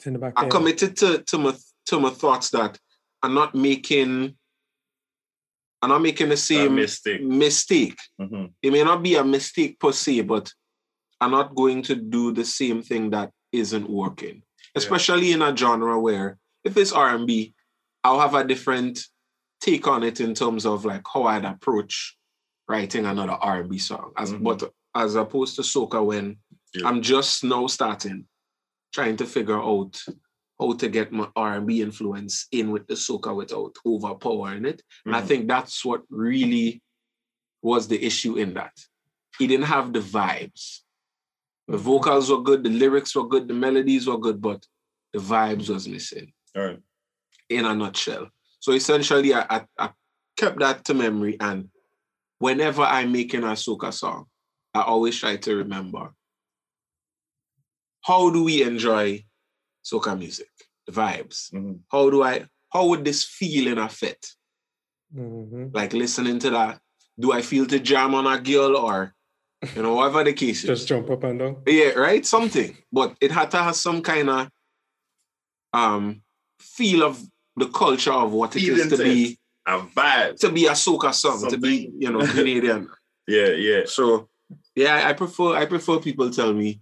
[0.00, 0.50] It's in the back I end.
[0.50, 1.52] committed to to my
[1.88, 2.78] to my thoughts that
[3.22, 4.34] I'm not making
[5.82, 7.22] I'm not making the That same mistake.
[7.22, 7.98] mistake.
[8.18, 8.52] Mhm.
[8.62, 10.50] It may not be a mistake per se, but
[11.20, 14.42] I'm not going to do the same thing that isn't working.
[14.74, 17.54] Especially in a genre where if it's R&B,
[18.02, 19.06] I'll have a different
[19.60, 22.16] take on it in terms of like how I'd approach
[22.68, 24.12] writing another R&B song.
[24.16, 24.44] As Mhm.
[24.44, 26.38] but as opposed to soca when
[26.72, 26.88] Yeah.
[26.88, 28.28] I'm just now starting,
[28.92, 30.00] trying to figure out
[30.58, 34.82] how to get my R&B influence in with the soca without overpowering it.
[35.06, 35.26] And I Mhm.
[35.26, 36.82] think that's what really
[37.62, 38.76] was the issue in that.
[39.38, 40.80] He didn't have the vibes.
[41.66, 44.66] The vocals were good, the lyrics were good, the melodies were good, but
[45.12, 46.82] the vibes was missing All right.
[47.48, 48.28] in a nutshell.
[48.58, 49.90] So essentially, I, I, I
[50.36, 51.70] kept that to memory and
[52.38, 54.26] whenever I'm making a soca song,
[54.74, 56.12] I always try to remember
[58.02, 59.24] how do we enjoy
[59.84, 60.48] soca music,
[60.86, 61.52] the vibes.
[61.52, 61.80] Mhm.
[61.90, 62.46] How do I?
[62.72, 64.26] How would this feel in a fit?
[65.14, 65.74] Mhm.
[65.74, 66.80] Like listening to that.
[67.18, 69.14] Do I feel to jam on a girl or,
[69.74, 70.68] you know, whatever the case is?
[70.68, 71.62] Just jump up and down.
[71.66, 72.24] Yeah, right.
[72.24, 74.48] Something, but it had to have some kind of
[75.72, 76.22] um
[76.58, 77.20] feel of
[77.56, 80.36] the culture of what it Feel is to into be A vibe.
[80.40, 82.88] to be a soca song, to be you know Grenadian.
[83.28, 83.82] Yeah, yeah.
[83.86, 84.28] so
[84.74, 86.80] yeah, I, I prefer I prefer people tell me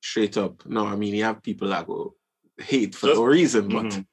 [0.00, 0.64] straight up.
[0.66, 2.14] No, I mean you have people that go
[2.58, 4.06] hate for Just- no reason, but Mhm.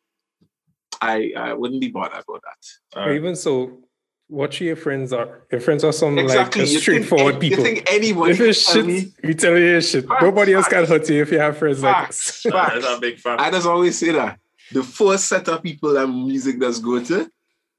[1.02, 3.00] I I wouldn't be bothered about that.
[3.00, 3.16] Or right.
[3.16, 3.82] even so,
[4.28, 5.44] what your friends are.
[5.52, 6.66] Your friends are some Exactly.
[6.66, 7.60] like straightforward people.
[7.60, 10.08] You think anyone if it's shit, me you tell me it's shit.
[10.08, 12.52] Facts, Nobody else can hurt you if you have friends like facts, this.
[12.54, 13.42] That's a big fact.
[13.42, 14.40] I just always say that
[14.72, 17.30] the first set of people that music does go to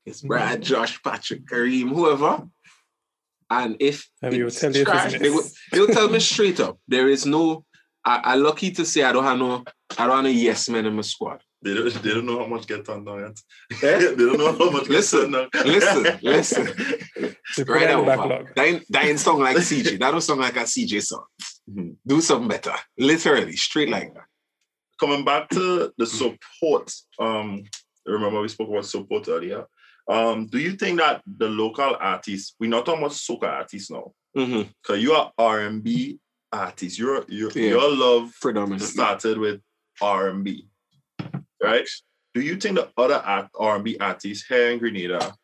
[0.04, 2.46] is Brad, Josh, Patrick, Kareem, whoever.
[3.50, 6.20] And if And will it's tell you tell trash, they, will, they will tell me
[6.20, 6.78] straight up.
[6.86, 7.64] There is no.
[8.06, 9.64] I, I'm lucky to say I don't have no.
[9.98, 11.42] I don't have no yes men in my squad.
[11.62, 13.40] They don't, they don't know how much get done now yet.
[13.82, 13.98] Eh?
[14.14, 16.66] they don't know how much Listen, get done listen, listen.
[17.16, 18.54] They put Right that in backlog.
[18.54, 19.98] That ain't, that song like CJ.
[19.98, 21.24] That don't sound like a CJ song.
[21.68, 21.96] Mhm.
[22.06, 22.74] Do something better.
[22.98, 24.24] Literally, straight like that.
[25.00, 27.64] Coming back to the support, um,
[28.06, 29.66] remember we spoke about support earlier.
[30.08, 34.12] Um, do you think that the local artists, we're not talking about soca artists now,
[34.36, 34.68] Mm-hmm.
[34.82, 36.18] because you are R&B
[36.52, 36.98] artists.
[36.98, 37.70] Your your Yeah.
[37.70, 38.86] your love Predominantly.
[38.86, 39.60] started with
[40.00, 40.68] R&B,
[41.62, 41.88] right?
[42.34, 45.34] Do you think the other R&B artists here in Grenada,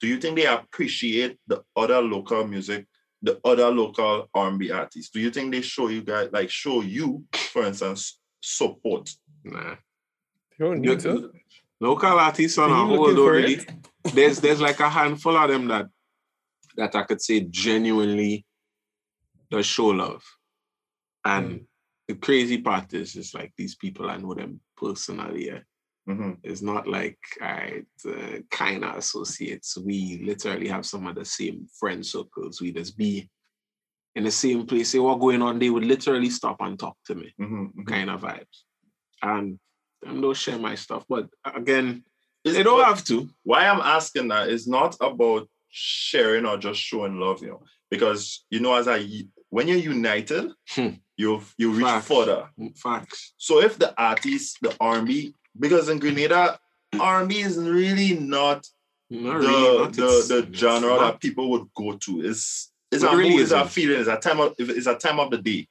[0.00, 2.86] do you think they appreciate the other local music,
[3.22, 5.10] the other local R&B artists?
[5.10, 9.08] Do you think they show you guys, like show you, for instance, support?
[9.44, 9.76] Nah.
[10.58, 11.32] You don't need to.
[11.80, 13.58] Local artists on our a you hold already.
[14.14, 15.86] There's there's like a handful of them that
[16.76, 18.44] that I could say genuinely
[19.50, 20.22] does show love.
[21.24, 21.66] And
[22.08, 25.46] the crazy part is just like these people I know them personally.
[25.46, 25.60] Yeah.
[26.08, 26.38] Mhm.
[26.42, 29.76] It's not like I uh, kind of associates.
[29.78, 32.60] We literally have some of the same friend circles.
[32.60, 33.30] We just be
[34.16, 34.90] in the same place.
[34.90, 37.86] Say what going on, they would literally stop and talk to me Mhm, mhm.
[37.86, 38.64] kind of vibes.
[39.22, 39.58] And
[40.02, 41.04] them don't share my stuff.
[41.08, 42.04] But again,
[42.44, 43.28] It's- they don't but have to.
[43.44, 48.44] why I'm asking that is not about sharing or just showing love, you know, because
[48.50, 49.06] you know, as I
[49.50, 50.50] when you're united,
[51.22, 51.30] Hmm.
[51.30, 52.06] you you reach Facts.
[52.08, 52.48] further.
[52.76, 53.34] Facts.
[53.38, 56.58] So if the artist, the R&B, because in Grenada,
[56.98, 58.66] R&B is really not
[59.10, 59.86] Not the really.
[59.92, 61.00] the, it's- the it's genre not.
[61.00, 62.24] that people would go to.
[62.24, 64.94] It's it's It a really mood, it's a feeling, it's a time of it's a
[64.96, 65.66] time of the day,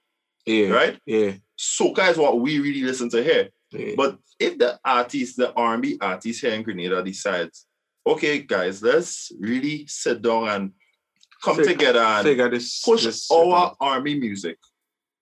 [0.46, 1.00] yeah, right?
[1.06, 1.34] Yeah.
[1.58, 3.50] Soca is what we really listen to here.
[3.72, 3.94] yeah.
[3.96, 7.68] But if the artist, the R&B artist here in Grenada decides,
[8.08, 10.72] okay, guys, let's really sit down and
[11.44, 14.58] come together and figure this push this our R&B music.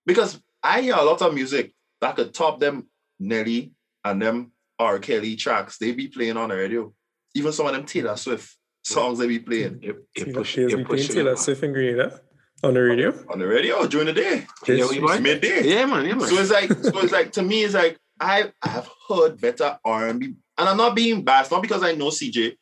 [0.06, 2.88] Because I hear a lot of music that could top them
[3.18, 3.72] Nelly
[4.04, 4.98] and them R.
[4.98, 6.92] Kelly tracks they be playing on the radio.
[7.34, 10.62] Even some of them Taylor Swift songs they be playing You, you See, push, the
[10.62, 11.38] you players between pushing Taylor it.
[11.38, 12.20] Swift and Grenada
[12.62, 13.10] on the radio.
[13.30, 14.46] on the radio during the day.
[14.66, 15.20] Yeah, we Yes.
[15.20, 15.62] Midday.
[15.64, 16.06] Yeah, man.
[16.06, 16.28] Yeah, man.
[16.28, 19.78] So it's like, so it's like to me, it's like I I have heard better
[19.84, 22.56] R&B, and I'm not being biased, not because I know CJ.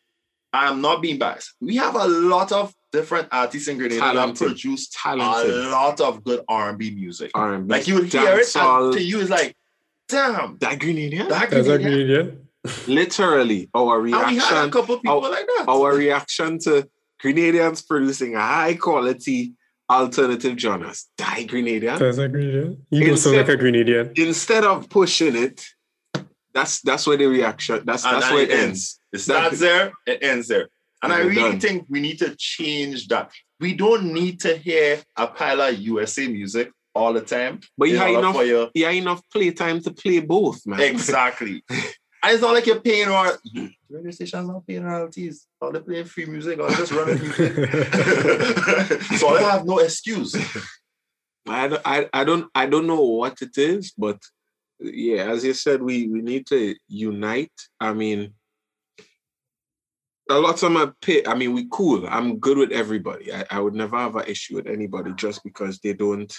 [0.52, 1.54] I'm not being biased.
[1.60, 4.46] We have a lot of different artists in Grenada that Talented.
[4.48, 5.54] produce Talented.
[5.66, 7.30] a lot of good R&B music.
[7.34, 7.68] R&B.
[7.72, 9.54] Like you would hear it, and to you it's like,
[10.08, 11.28] damn, that Grenadian.
[11.28, 12.38] that That's a Grenadian.
[12.66, 12.88] Grenadian.
[12.88, 15.64] Literally, our And we had a reaction, couple people our- like that.
[15.68, 16.88] our reaction to
[17.22, 19.54] Grenadians producing a high quality
[19.90, 21.06] alternative genres.
[21.16, 21.98] Die Grenadian.
[21.98, 22.78] That's a Grenadian.
[22.90, 24.18] You don't sound like a Grenadian.
[24.18, 25.64] Instead of pushing it,
[26.52, 27.82] that's that's where the reaction.
[27.84, 29.00] That's And that's then where it it ends.
[29.12, 30.68] It starts there, it ends there.
[31.02, 31.60] And I really done.
[31.60, 33.30] think we need to change that.
[33.60, 37.60] We don't need to hear a pile of USA music all the time.
[37.76, 40.80] But you have enough, for your you have enough playtime to play both, man.
[40.80, 41.62] Exactly.
[41.70, 43.38] and it's not like you're paying or
[43.90, 45.46] radio stations not paying royalties.
[45.60, 47.54] All they playing free music or just running music.
[49.18, 50.34] so I have no excuse.
[51.46, 54.20] I, don't- I, I don't I don't know what it is, but
[54.80, 57.52] yeah, as you said, we we need to unite.
[57.80, 58.34] I mean,
[60.28, 61.24] a lot of my pay.
[61.26, 62.06] I mean, we cool.
[62.08, 63.32] I'm good with everybody.
[63.32, 66.32] I, I would never have an issue with anybody just because they don't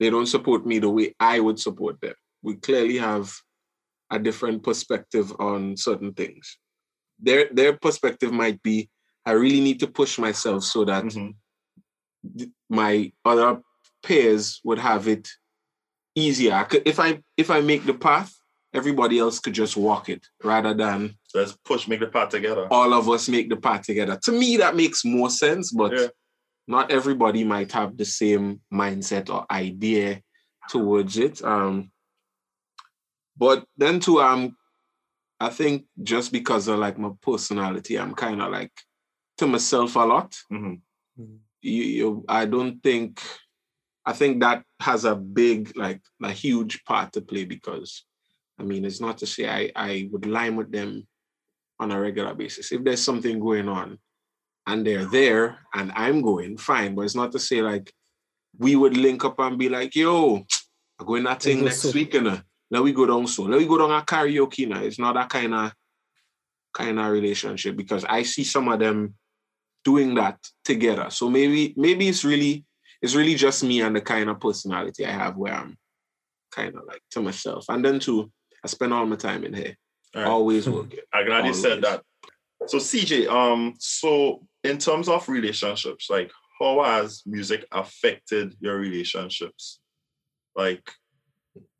[0.00, 2.14] they don't support me the way I would support them.
[2.42, 3.32] We clearly have
[4.10, 6.58] a different perspective on certain things.
[7.20, 8.88] Their their perspective might be
[9.26, 11.34] I really need to push myself so that Mhm.
[12.70, 13.60] my other
[14.02, 15.28] peers would have it
[16.14, 16.66] easier.
[16.84, 18.37] If I if I make the path,
[18.74, 22.68] everybody else could just walk it rather than Let's push, make the part together.
[22.70, 24.18] all of us make the part together.
[24.24, 26.08] To me, that makes more sense, but Yeah.
[26.66, 30.22] not everybody might have the same mindset or idea
[30.68, 31.42] towards it.
[31.42, 31.90] Um,
[33.36, 34.56] but then too, um,
[35.40, 38.72] I think just because of like my personality, I'm kind of like
[39.38, 40.36] to myself a lot.
[40.52, 40.80] Mhm.
[41.60, 43.20] You, you, I don't think,
[44.04, 48.04] I think that has a big, like a huge part to play because,
[48.58, 51.06] I mean, it's not to say I, I would line with them
[51.78, 52.72] on a regular basis.
[52.72, 53.98] If there's something going on
[54.66, 56.94] and they're there and I'm going, fine.
[56.94, 57.92] But it's not to say like
[58.58, 60.44] we would link up and be like, yo,
[60.98, 61.92] I'm going that thing next so.
[61.92, 63.44] week, and let we go down so.
[63.44, 64.82] Let we go down a karaoke now.
[64.82, 65.72] It's not that kind of
[66.74, 69.14] kind of relationship because I see some of them
[69.84, 71.08] doing that together.
[71.10, 72.64] So maybe maybe it's really
[73.00, 75.76] it's really just me and the kind of personality I have where I'm
[76.50, 77.64] kind of like to myself.
[77.68, 78.30] And then too,
[78.64, 79.76] I spend all my time in here.
[80.14, 80.26] Right.
[80.26, 81.00] Always working.
[81.12, 82.02] I'm glad you said that.
[82.66, 89.80] So CJ, um, so in terms of relationships, like how has music affected your relationships?
[90.56, 90.90] Like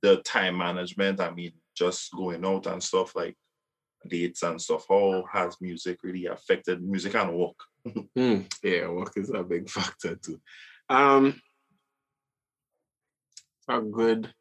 [0.02, 3.36] the time management, I mean, just going out and stuff like
[4.06, 4.86] dates and stuff.
[4.88, 7.56] How has music really affected music and work?
[8.14, 10.40] Hmm, yeah, work is a big factor too.
[10.90, 11.40] Um,
[13.68, 14.32] a good,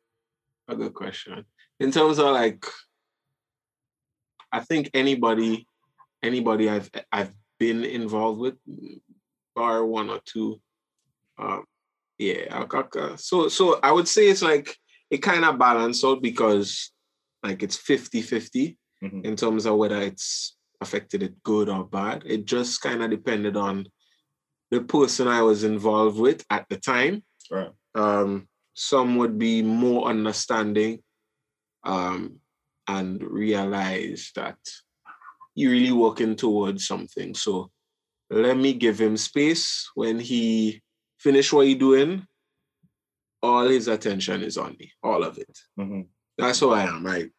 [0.68, 1.46] a good question.
[1.80, 2.66] In terms of like,
[4.52, 5.68] I think anybody,
[6.24, 8.56] anybody I've I've been involved with,
[9.56, 10.60] bar one or two,
[11.38, 11.66] um,
[12.18, 12.66] yeah.
[13.18, 14.76] So so I would say it's like
[15.10, 16.92] it kind of balance out because
[17.44, 19.24] like it's 50-50 Mhm.
[19.26, 22.24] in terms of whether it's affected it good or bad.
[22.26, 23.88] It just kind of depended on
[24.72, 27.24] the person I was involved with at the time.
[27.52, 27.72] Right.
[27.94, 31.04] Um, some would be more understanding
[31.88, 32.40] um,
[32.88, 34.58] and realize that
[35.56, 37.34] you're really working towards something.
[37.34, 37.72] So
[38.30, 40.82] let me give him space when he
[41.18, 42.28] finish what he doing.
[43.42, 45.58] All his attention is on me, all of it.
[45.80, 46.08] Mhm.
[46.38, 47.32] That's who I am, right?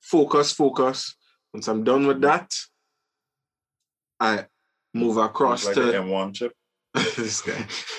[0.00, 1.14] Focus, focus.
[1.54, 2.52] Once I'm done with that,
[4.18, 4.46] I
[4.92, 6.52] move across Like to M1 chip.
[7.16, 7.66] this guy.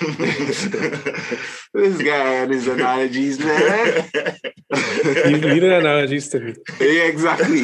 [1.74, 4.10] this guy and his analogies, man.
[4.74, 6.54] You, you the analogies to me.
[6.80, 7.62] yeah, exactly.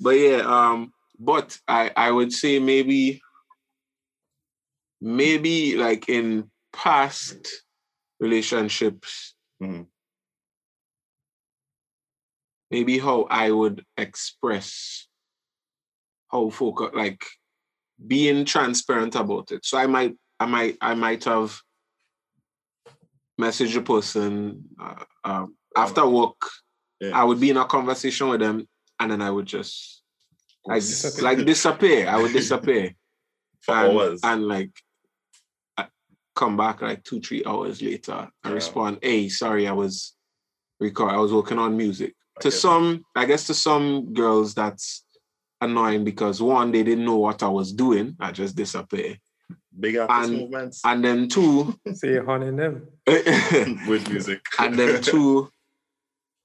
[0.00, 3.20] but yeah, um, but I I would say maybe
[5.00, 7.62] maybe like in past
[8.18, 9.86] relationships, Mhm.
[12.70, 15.06] maybe how I would express
[16.30, 17.24] how focus like
[18.06, 19.64] being transparent about it.
[19.64, 21.58] So I might I might I might have
[23.40, 26.40] messaged a person uh, um, after work.
[27.00, 27.18] Yeah.
[27.18, 28.66] I would be in a conversation with them,
[29.00, 30.02] and then I would just
[30.66, 31.24] like Disappear.
[31.24, 32.08] like disappear.
[32.08, 32.94] I would disappear
[33.60, 34.20] For and, hours.
[34.22, 34.70] and like
[35.76, 35.86] I
[36.34, 38.54] come back like two three hours later and Yeah.
[38.54, 38.98] respond.
[39.02, 40.14] Hey, sorry, I was
[40.80, 41.10] record.
[41.12, 42.14] I was working on music.
[42.40, 42.56] To Okay.
[42.56, 45.04] some, I guess to some girls that's
[45.64, 48.16] annoying because one, they didn't know what I was doing.
[48.20, 49.16] I just disappear,
[49.78, 52.86] Big artist and- movements and then two, Say you're haunting them.
[53.88, 54.40] with music.
[54.58, 55.50] and then two,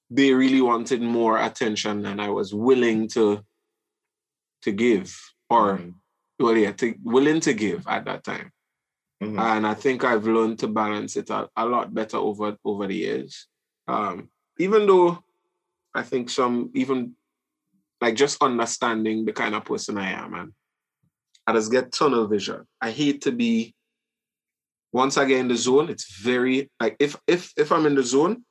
[0.09, 3.43] they really wanted more attention than I was willing to
[4.63, 5.15] to give,
[5.49, 5.93] or Mhm.
[6.39, 8.51] well, yeah, to, willing to give at that time.
[9.23, 9.39] Mhm.
[9.39, 12.95] And I think I've learned to balance it a, a lot better over over the
[12.95, 13.47] years.
[13.87, 15.23] Um, even though
[15.95, 17.15] I think some even
[18.01, 20.53] like just understanding the kind of person I am, and
[21.45, 22.65] I just get tunnel vision.
[22.81, 23.75] I hate to be
[24.91, 28.03] once I get in the zone, it's very like if if if I'm in the
[28.03, 28.43] zone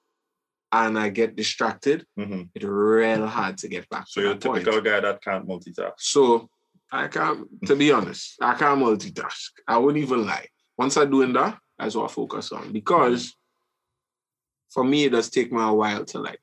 [0.70, 2.51] and I get distracted, Mhm.
[2.55, 4.05] it's real hard to get back.
[4.09, 4.64] So you're a that point.
[4.64, 5.94] typical guy that can't multitask.
[5.99, 6.49] So
[6.92, 9.51] I can't, to be honest, I can't multitask.
[9.66, 10.46] I won't even lie.
[10.76, 12.72] Once I'm doing that, that's what I focus on.
[12.72, 13.34] Because
[14.70, 16.40] for me, it does take me a while to like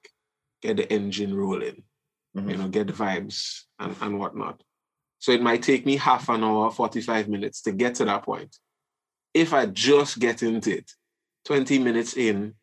[0.61, 1.83] get the engine rolling,
[2.35, 2.51] Mhm.
[2.51, 4.61] you know, get the vibes and, and whatnot.
[5.19, 8.57] So it might take me half an hour, 45 minutes to get to that point.
[9.33, 10.91] If I just get into it,
[11.45, 12.53] 20 minutes in,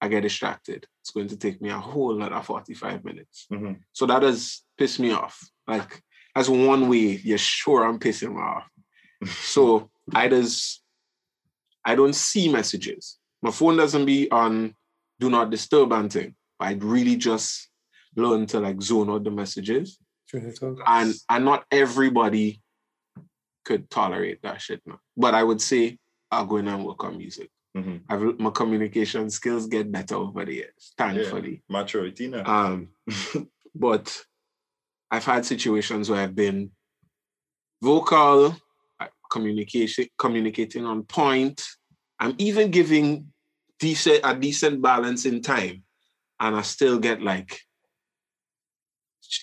[0.00, 0.86] I get distracted.
[1.02, 3.46] It's going to take me a whole another 45 minutes.
[3.50, 3.80] Mhm.
[3.92, 5.38] So that does piss me off.
[5.66, 6.02] Like
[6.34, 8.68] that's one way you're sure I'm pissing me off.
[9.42, 10.82] So I just
[11.84, 13.18] I don't see messages.
[13.42, 14.74] My phone doesn't be on
[15.18, 16.34] do not disturb and thing.
[16.60, 17.68] I really just
[18.16, 19.98] learn to like zone out the messages.
[20.28, 20.78] Tune it out.
[20.86, 22.60] And and not everybody
[23.64, 25.00] could tolerate that shit now.
[25.16, 25.98] But I would say
[26.30, 27.50] I'll go in and work on music.
[27.76, 28.00] Mhm.
[28.08, 31.62] I've my communication skills get better over the years, thankfully.
[31.68, 32.44] Maturity now.
[32.44, 32.88] Um,
[33.74, 34.24] but
[35.10, 36.70] I've had situations where I've been
[37.82, 38.56] vocal,
[38.98, 41.62] uh, communication, communicating on point.
[42.18, 43.32] I'm even giving
[43.78, 45.82] decent a decent balance in time,
[46.40, 47.65] and I still get like sh-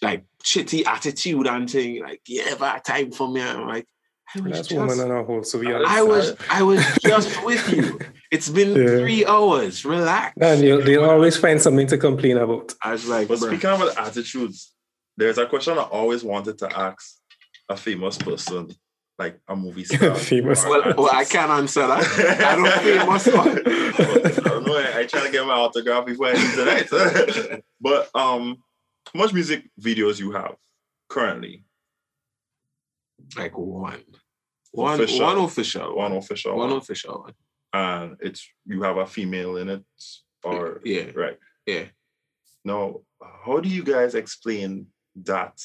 [0.01, 3.41] like shitty attitude and thing like, yeah, ever had time for me.
[3.41, 3.87] I'm like,
[4.35, 7.43] I was That's just, woman and a whole, so we I was I was just
[7.45, 7.99] with you.
[8.31, 8.97] It's been Yeah.
[8.97, 9.85] three hours.
[9.85, 10.35] Relax.
[10.41, 12.73] And you'll, they'll always find something to complain about.
[12.81, 13.47] I was like, But bruh.
[13.49, 14.71] speaking of attitudes,
[15.17, 17.15] there's a question I always wanted to ask
[17.69, 18.69] a famous person,
[19.19, 20.15] like a movie star.
[20.33, 20.65] Famous.
[20.65, 22.03] well, well, I can't answer that.
[22.41, 23.59] I don't famous one.
[24.47, 24.77] I don't know.
[24.77, 27.61] I, I try to get my autograph before I leave tonight.
[27.79, 28.57] but um,
[29.11, 30.55] how much music videos you have
[31.09, 31.65] currently?
[33.37, 34.03] like one.
[34.71, 35.25] One Official.
[35.25, 35.95] one official.
[35.95, 37.33] One official, One one, official one.
[37.73, 39.83] and it's you have a female in it,
[40.43, 41.11] or Yeah.
[41.15, 41.37] right?
[41.65, 41.85] Yeah.
[42.65, 43.01] Now,
[43.45, 44.87] how do you guys explain
[45.23, 45.61] that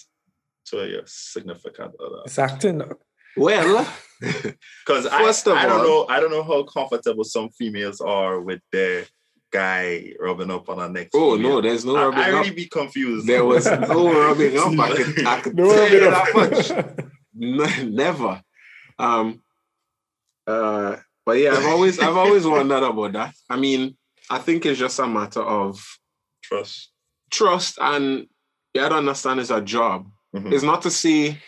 [0.67, 2.23] to your significant other?
[2.27, 2.79] It's acting.
[2.79, 2.99] dog.
[3.37, 3.87] Well,
[4.21, 9.07] Because I, I don't know, I don't know how comfortable some females are with their
[9.51, 11.15] guy rubbing up on our next.
[11.15, 11.51] oh female.
[11.55, 12.45] no, there's no I, rubbing I up.
[12.45, 13.27] really be confused.
[13.27, 14.79] There was no rubbing up.
[14.79, 16.27] I could, I could No tell you up.
[16.33, 16.87] that much.
[17.41, 18.43] No, never.
[18.99, 19.43] Um.
[20.47, 20.97] Uh.
[21.25, 23.35] But yeah, I've always, I've always wondered about that.
[23.51, 23.97] I mean,
[24.31, 25.79] I think it's just a matter of
[26.43, 26.91] trust.
[27.31, 28.27] trust and
[28.73, 30.09] you have to understand it's a job.
[30.35, 30.51] Mhm.
[30.53, 31.39] It's not to say,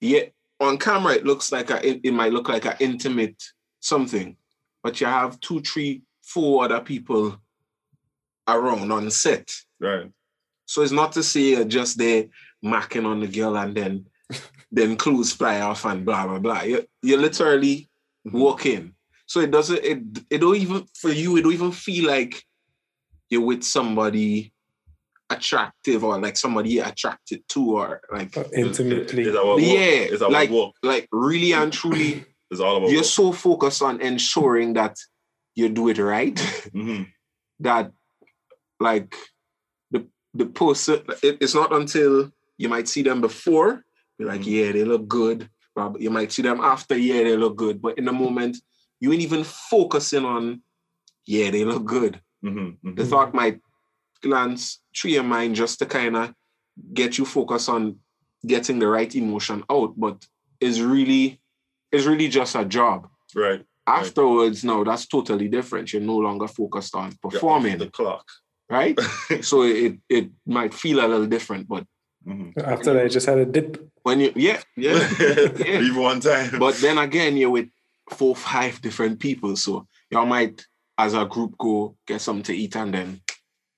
[0.00, 0.22] yeah,
[0.60, 3.42] on camera it looks like a, it, it might look like an intimate
[3.80, 4.36] something,
[4.82, 7.40] but you have two, three, four other people
[8.48, 9.50] around on set.
[9.80, 10.10] Right.
[10.66, 12.26] So it's not to say you're just there
[12.64, 14.06] macking on the girl and then
[14.72, 16.62] then clues fly off and blah blah blah.
[16.62, 17.88] You you literally
[18.26, 18.38] mm-hmm.
[18.38, 18.92] walk in.
[19.26, 22.42] So it doesn't it it don't even for you, it don't even feel like
[23.30, 24.52] you're with somebody
[25.30, 29.24] attractive or like somebody you're attracted to or like uh, Intimately.
[29.24, 30.06] Is that what Yeah.
[30.12, 33.06] Is that like- what like really and truly It's all about you're work.
[33.06, 34.96] so focused on ensuring that
[35.56, 36.36] you do it right
[36.74, 37.08] Mhm.
[37.60, 37.90] that
[38.78, 39.14] like
[39.90, 43.84] the the person it, it's not until you might see them before
[44.18, 44.46] you're like Mhm.
[44.56, 47.98] yeah they look good Rob- you might see them after yeah they look good but
[47.98, 48.56] in the moment
[49.00, 50.62] you ain't even focusing on
[51.26, 52.76] yeah they look good Mhm.
[52.84, 52.96] Mhm.
[52.96, 53.60] the thought might
[54.22, 56.34] glance through your mind just to kind of
[56.94, 57.98] get you focused on
[58.46, 60.26] getting the right emotion out but
[60.60, 61.40] it's really
[61.92, 63.64] it's really just a job Right.
[63.86, 68.24] Afterwards no that's totally different you're no longer focused on performing the clock.
[68.68, 68.98] right
[69.42, 71.84] so it it might feel a little different but
[72.26, 72.58] Mhm.
[72.58, 73.88] After that, I just had a dip.
[74.02, 74.98] when you yeah yeah
[75.64, 75.78] Yeah.
[75.78, 76.58] Leave one time.
[76.58, 77.68] but then again you're with
[78.10, 80.66] four five different people so y'all might
[80.98, 83.20] as a group go get something to eat and then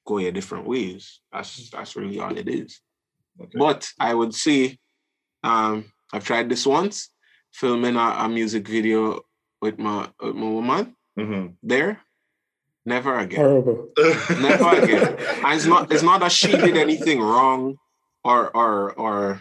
[0.06, 2.80] go your different ways that's that's really all it is
[3.38, 3.58] Okay.
[3.58, 4.78] but i would say
[5.44, 5.84] um
[6.14, 7.10] i've tried this once
[7.52, 9.20] filming a, a music video
[9.60, 11.54] with my with my woman Mhm.
[11.62, 12.00] there
[12.86, 13.88] never again Horrible.
[14.40, 15.16] Never again.
[15.44, 17.76] And it's not it's not that she did anything wrong
[18.24, 19.40] or or or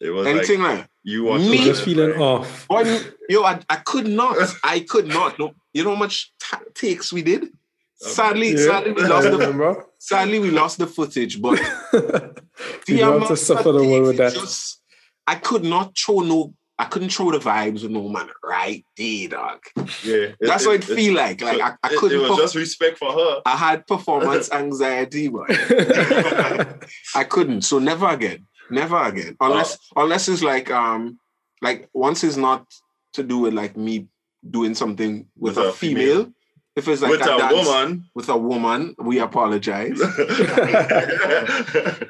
[0.00, 2.66] It was anything like like, you want Me- to Just feeling off.
[2.68, 4.36] Boy, yo, I, I could not.
[4.62, 5.38] I could not.
[5.38, 7.42] No, you know how much ta takes we did?
[8.00, 11.58] Sadly, Yeah, sadly we lost the sadly we lost the footage, but
[11.92, 12.02] you
[12.86, 14.32] the don't amount to suffer the world with that.
[14.34, 14.80] just-
[15.26, 19.28] I could not throw no I couldn't throw the vibes with no man right there,
[19.28, 19.58] dog.
[20.04, 20.28] Yeah.
[20.40, 21.40] That's what it feel like.
[21.40, 23.42] Like I, I couldn't it was perf- just respect for her.
[23.44, 25.46] I had performance anxiety, but
[27.14, 27.62] I couldn't.
[27.62, 28.46] So never again.
[28.70, 29.36] Never again.
[29.40, 30.02] Unless Oh.
[30.02, 31.18] unless it's like um
[31.62, 32.66] like once it's not
[33.14, 34.08] to do with like me
[34.48, 36.04] doing something with, With a, a female.
[36.04, 36.32] female.
[36.78, 38.04] If it's like With a dance woman.
[38.14, 39.98] with a woman, we apologize.
[40.00, 40.16] If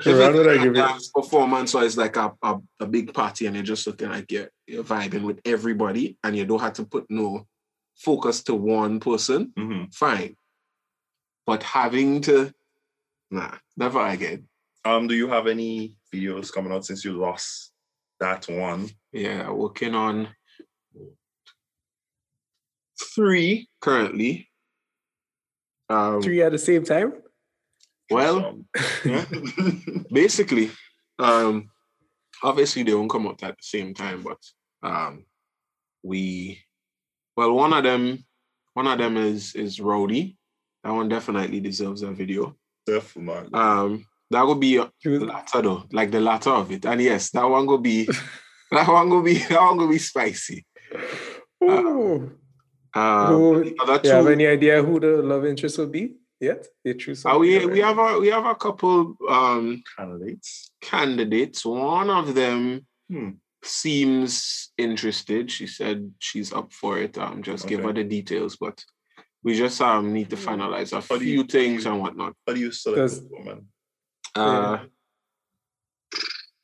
[0.06, 3.56] Rather it's like a dance performance or it's like a, a, a big party and
[3.56, 7.06] you're just looking like you're, you're vibing with everybody and you don't have to put
[7.08, 7.46] no
[7.96, 9.94] focus to one person, Mhm.
[9.94, 10.36] fine.
[11.46, 12.52] But having to
[13.30, 14.48] nah, never again.
[14.84, 17.72] Um, do you have any videos coming out since you lost
[18.20, 18.90] that one?
[19.12, 20.28] Yeah, working on
[23.14, 24.47] three currently.
[25.88, 27.14] Um, Three at the same time?
[28.10, 28.66] well, Um,
[30.12, 30.70] basically,
[31.18, 31.70] um,
[32.42, 34.38] obviously they won't come out at the same time, but
[34.82, 35.24] um,
[36.02, 36.58] we,
[37.36, 38.24] well, one of them,
[38.74, 40.36] one of them is is Rowdy.
[40.84, 42.56] That one definitely deserves a video.
[42.86, 43.50] definitely.
[43.52, 47.44] Um, that would be the latter though, like the latter of it, and yes, that
[47.48, 48.04] one will be,
[48.70, 50.64] that one will be, that one will be spicy.
[51.64, 52.30] Ooh.
[52.94, 56.16] Uh, Who- the other Do you have any idea who the love interest will be
[56.40, 56.66] yet?
[56.84, 60.70] The true uh, we we have a we have a couple um Candidates.
[60.80, 61.64] candidates.
[61.64, 63.30] One of them Hmm.
[63.62, 65.50] seems interested.
[65.50, 67.16] She said she's up for it.
[67.18, 68.84] Um, just give her the details, but
[69.42, 72.34] we just um need to finalize a How do few you- things and whatnot.
[72.46, 73.68] How do you select Does- a woman?
[74.34, 74.78] Uh,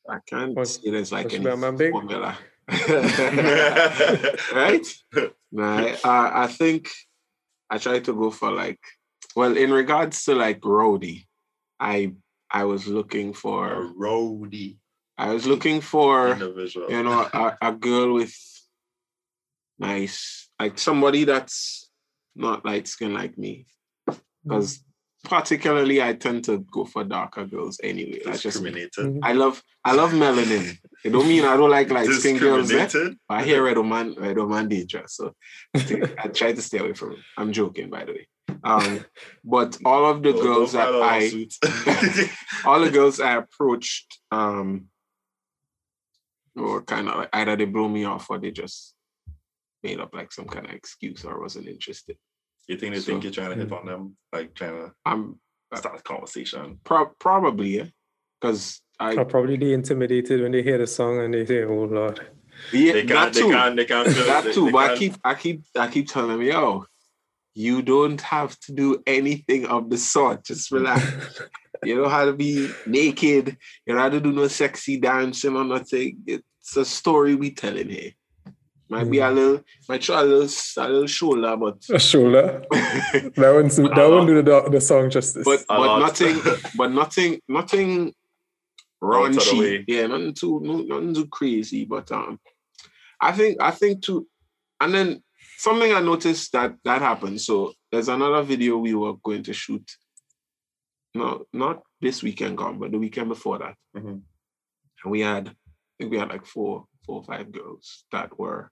[0.09, 1.93] I can't What- see there's like what any should be, man, big?
[1.93, 2.39] formula.
[4.55, 4.87] right?
[5.55, 6.91] No, I, I think
[7.71, 8.81] I tried to go for like,
[9.37, 11.27] well, in regards to like roadie,
[11.79, 12.13] I
[12.51, 14.79] I was looking A for roadie.
[15.17, 16.91] I was looking for individual.
[16.91, 18.35] you know a, a girl with
[19.79, 21.89] nice like somebody that's
[22.35, 23.67] not light skin like me.
[24.43, 24.84] Because
[25.25, 28.21] particularly I tend to go for darker girls anyway.
[28.25, 28.71] That's just me.
[28.71, 29.25] discriminated.
[29.25, 30.79] I love I love melanin.
[31.05, 32.71] It don't mean I don't like light skin girls.
[32.71, 32.85] Eh?
[32.85, 33.19] Discriminated.
[33.29, 35.17] I hear Red Man, Red Man dangerous.
[35.17, 35.35] So
[35.75, 37.19] I try to stay away from it.
[37.37, 38.29] I'm joking, by the way.
[38.63, 39.05] Um,
[39.45, 41.55] but all of the Don't- girls that file a I, lawsuit.
[42.65, 44.87] all the girls I approached, um,
[46.55, 48.95] were kind of like either they blew me off or they just
[49.83, 52.17] made up like some kind of excuse or wasn't interested.
[52.69, 55.39] You think they So- think you're trying to hit on them, like trying to I'm
[55.73, 56.79] uh, start a conversation?
[56.85, 57.87] pro- probably yeah,
[58.41, 61.85] because I Are probably they intimidated when they hear the song and they say, "Oh
[61.85, 62.21] Lord."
[62.73, 63.35] yeah They that can't.
[63.35, 63.51] They too.
[63.51, 63.77] can't.
[63.77, 64.09] They can't.
[64.09, 64.67] feel- that they- too.
[64.67, 66.85] they But I can't- keep, I keep, I keep telling them, yo,
[67.55, 70.45] you don't have to do anything of the sort.
[70.45, 71.03] Just relax.
[71.85, 73.57] you don't have to be naked.
[73.87, 76.19] You don't have to do no sexy dancing or nothing.
[76.27, 78.13] It's a story we telling here.
[78.91, 80.49] Might be a little, might show a little,
[80.85, 82.65] a little shoulder, but A shoulder.
[82.73, 85.45] That wouldn't that wouldn't do the, the song justice.
[85.45, 85.99] but A but lot.
[86.01, 86.37] nothing,
[86.77, 88.15] but nothing, nothing
[89.03, 89.85] Out of the raunchy.
[89.89, 91.87] Yeah, nothing too, nothing too crazy.
[91.87, 92.39] But um,
[93.21, 94.27] I think I think too,
[94.81, 95.23] and then
[95.57, 97.41] something I noticed that that happened.
[97.41, 99.91] So there's another video we were going to shoot.
[101.15, 104.21] No, not this weekend gone, but the weekend before that, Mhm.
[105.05, 105.53] and we had, I
[105.99, 108.71] think we had like four, four or five girls that were,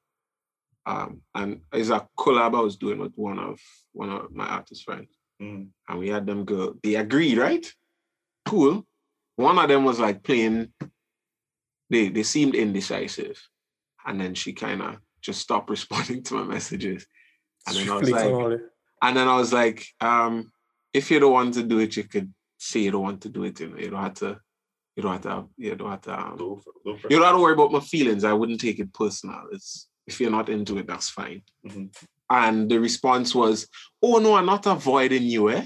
[0.87, 3.61] um, and it's a collab I was doing with one of
[3.93, 5.69] one of my artist friends Mm.
[5.89, 6.77] and we had them go.
[6.83, 7.67] They agreed, right?
[8.47, 8.87] Cool.
[9.37, 10.73] One of them was like playing.
[11.91, 13.41] They they seemed indecisive,
[14.07, 17.07] and then she kind of just stopped responding to my messages.
[17.67, 18.61] And then I was like,
[19.03, 20.53] and then I was like, um,
[20.93, 23.45] if you don't want to do it, you could say you don't want to do
[23.45, 23.59] it.
[23.59, 24.41] You know, you don't have to.
[24.97, 25.49] You don't have to.
[25.57, 26.21] You don't have to.
[26.21, 28.25] Um, Go for- you don't have to worry about my feelings.
[28.25, 29.45] I wouldn't take it personal.
[29.53, 31.43] It's if you're not into it, that's fine.
[31.67, 31.95] Mhm.
[32.29, 33.69] And the response was,
[34.03, 35.65] "Oh no, I'm not avoiding you, eh."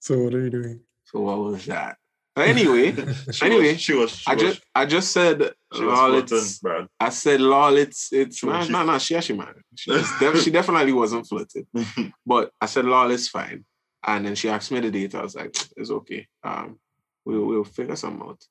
[0.00, 0.80] So what are you doing?
[1.04, 1.96] So what was that?
[2.34, 2.92] But anyway,
[3.32, 4.10] She anyway, was, she was.
[4.10, 6.86] She I was, just I just said lol, it's Brad.
[7.00, 9.54] I said lol, it's it's She no was- no no she actually man.
[9.74, 9.90] She,
[10.20, 11.66] def- she definitely wasn't flirting.
[12.26, 13.64] But I said lol, it's fine.
[14.06, 15.14] And then she asked me the date.
[15.14, 16.26] I was like, it's okay.
[16.44, 16.78] Um,
[17.26, 18.42] we'll we'll figure some out.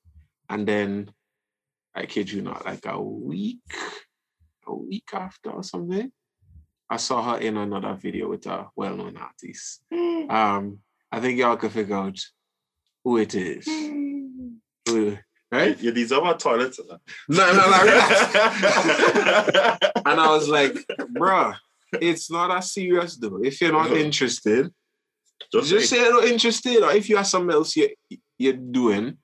[0.48, 1.10] And then
[1.94, 3.58] I kid you not, like a week,
[4.66, 6.12] a week after or something,
[6.88, 9.82] I saw her in another video with a well-known artist.
[10.28, 10.80] Um,
[11.12, 12.18] I think y'all can figure out
[13.04, 13.64] who it is.
[14.88, 15.16] Who-
[15.52, 15.80] right?
[15.80, 16.76] You deserve a toilet.
[17.28, 17.62] No, no, no.
[20.04, 20.74] and I was like,
[21.16, 21.54] bruh,
[21.92, 23.38] it's not as serious though.
[23.42, 24.68] If you're not interested,
[25.52, 26.82] just, just say, say you're not interested.
[26.82, 27.88] Or if you have something else you,
[28.38, 29.18] you're doing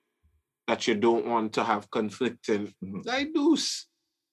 [0.68, 3.04] that you don't want to have conflicting, Mhm.
[3.04, 3.86] like deuce.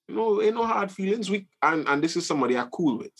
[0.07, 1.29] You know, ain't no hard feelings.
[1.29, 3.11] We and, and this is somebody I'm cool with.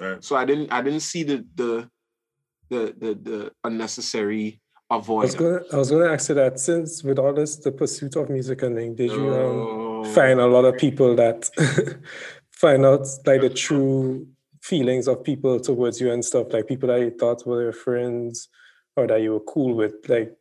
[0.00, 0.22] Right.
[0.22, 1.88] So I didn't I didn't see the the
[2.70, 5.34] the the, the unnecessary I was avoidance.
[5.34, 8.62] gonna I was gonna ask you that since with all this the pursuit of music
[8.62, 9.58] and thing, did you um
[10.00, 10.04] Oh.
[10.14, 11.50] find a lot of people that
[12.50, 14.26] find out like the true
[14.62, 18.48] feelings of people towards you and stuff, like people that you thought were your friends
[18.96, 19.94] or that you were cool with.
[20.08, 20.34] Like,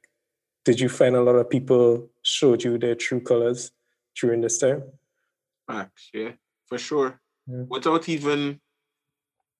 [0.67, 3.71] did you find a lot of people showed you their true colors
[4.19, 4.83] during this time?
[5.65, 6.31] Facts, yeah,
[6.65, 7.21] for sure.
[7.47, 7.63] Yeah.
[7.69, 8.59] Without even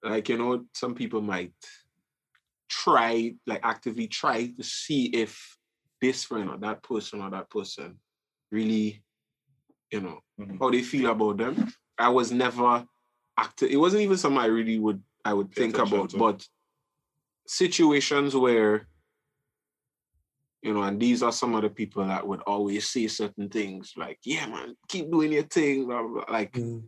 [0.03, 1.53] like you know, some people might
[2.67, 5.57] try, like actively try to see if
[6.01, 7.97] this friend or that person or that person
[8.51, 9.01] really,
[9.89, 10.59] you know, Mhm.
[10.59, 11.71] how they feel about them.
[11.97, 12.85] I was never
[13.37, 13.71] active.
[13.71, 16.17] It wasn't even something I really would I would Pay think about, to.
[16.17, 16.45] but
[17.47, 18.87] situations where
[20.61, 23.93] you know, and these are some of the people that would always say certain things
[23.95, 26.33] like, yeah, man, keep doing your thing, blah, blah, blah.
[26.33, 26.83] like Mm.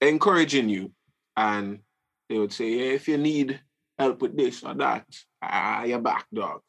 [0.00, 0.92] encouraging you.
[1.36, 1.80] And
[2.28, 3.60] they would say, yeah, if you need
[3.98, 5.06] help with this or that,
[5.42, 6.60] ah, you're back, dog.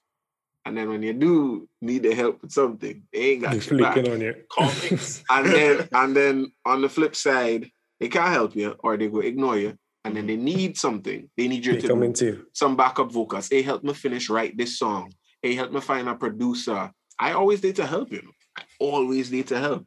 [0.66, 3.98] And then when you do need the help with something, they ain't got your back.
[3.98, 4.36] on you.
[4.52, 5.24] comics.
[5.30, 7.72] And then and then on the flip side,
[8.02, 9.78] they can't help you or they go ignore you.
[10.04, 11.30] And then they need something.
[11.38, 13.48] They need you They to come into some backup vocals.
[13.50, 15.14] Hey, help me finish write this song.
[15.42, 16.92] Hey, help me find a producer.
[17.20, 18.32] I always need to help you.
[18.58, 19.86] I always need to help.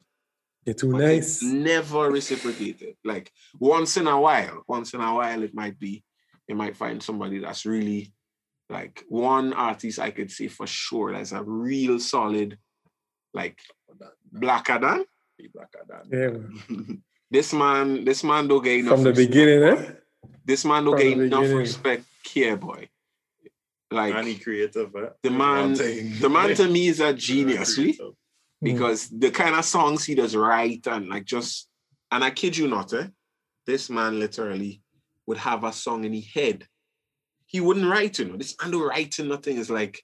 [0.64, 1.42] You're too But nice.
[1.42, 2.96] never reciprocated.
[3.04, 6.04] Like once in a while, once in a while, it might be,
[6.48, 8.12] you might find somebody that's really
[8.68, 12.58] like one artist I could say for sure that's a real solid,
[13.34, 13.58] like
[14.32, 15.04] blacker than
[15.38, 16.04] Be blacker than.
[16.70, 16.96] Yeah,
[17.30, 18.04] this man.
[18.04, 19.82] This man don't get enough From the respect, beginning, boy.
[19.82, 19.92] eh?
[20.44, 21.56] This man don't From get enough beginning.
[21.58, 22.88] respect here, boy.
[23.90, 24.94] Like and he creative.
[24.94, 25.08] Eh?
[25.22, 27.78] the man, the man to me is a genius,
[28.62, 31.68] because the kind of songs he does write and like just
[32.10, 33.08] and I kid you not, eh?
[33.66, 34.82] This man literally
[35.26, 36.66] would have a song in his head.
[37.46, 38.36] He wouldn't write, you know.
[38.36, 39.58] This man do writing nothing.
[39.58, 40.02] is like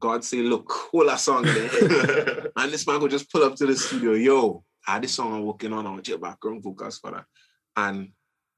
[0.00, 2.46] God say, look, hold a song in the head.
[2.56, 5.34] and this man would just pull up to the studio, yo, I had this song
[5.34, 7.24] I'm working on, I want your background vocals for that.
[7.76, 8.12] And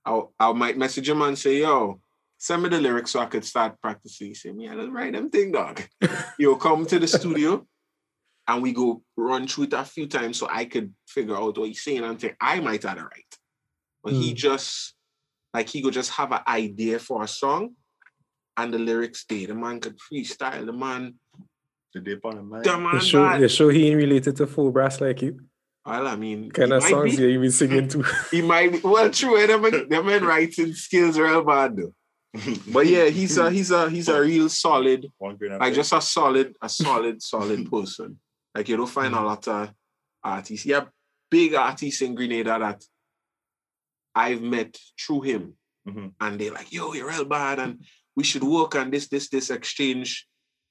[0.04, 2.00] I'll, I might message him and say, yo,
[2.38, 4.28] send me the lyrics so I could start practicing.
[4.28, 5.82] He say, me, I don't write them thing, dog.
[6.38, 7.66] You'll come to the studio
[8.48, 11.68] and we go run through it a few times so I could figure out what
[11.68, 13.34] he's saying and think I might have it right.
[14.04, 14.94] But he just
[15.52, 17.74] like he could just have an idea for a song
[18.56, 19.46] and the lyrics stay.
[19.46, 20.64] The man could freestyle.
[20.64, 21.14] The man,
[21.94, 22.64] The dip on the mind.
[22.64, 23.40] the man You sure, bad.
[23.40, 25.40] you sure he ain't related to full brass like you?
[25.84, 27.32] Well, I mean, Kind of songs be.
[27.32, 28.04] you be singing to.
[28.30, 28.80] He might be.
[28.80, 29.38] Well, true.
[29.40, 31.94] eh, Them, men- them men writing skills real bad though.
[32.72, 36.56] But yeah, he's a he's a he's a real solid One like just a solid,
[36.60, 38.18] a solid, solid person.
[38.54, 39.70] Like you don't find a lot of
[40.22, 40.66] artists.
[40.66, 40.84] Yeah,
[41.30, 42.84] big artists in Grenada that
[44.14, 45.54] I've met through him,
[45.88, 46.12] Mhm.
[46.20, 47.84] and they're like, "Yo, you're real bad, and
[48.16, 50.26] we should work on this, this, this exchange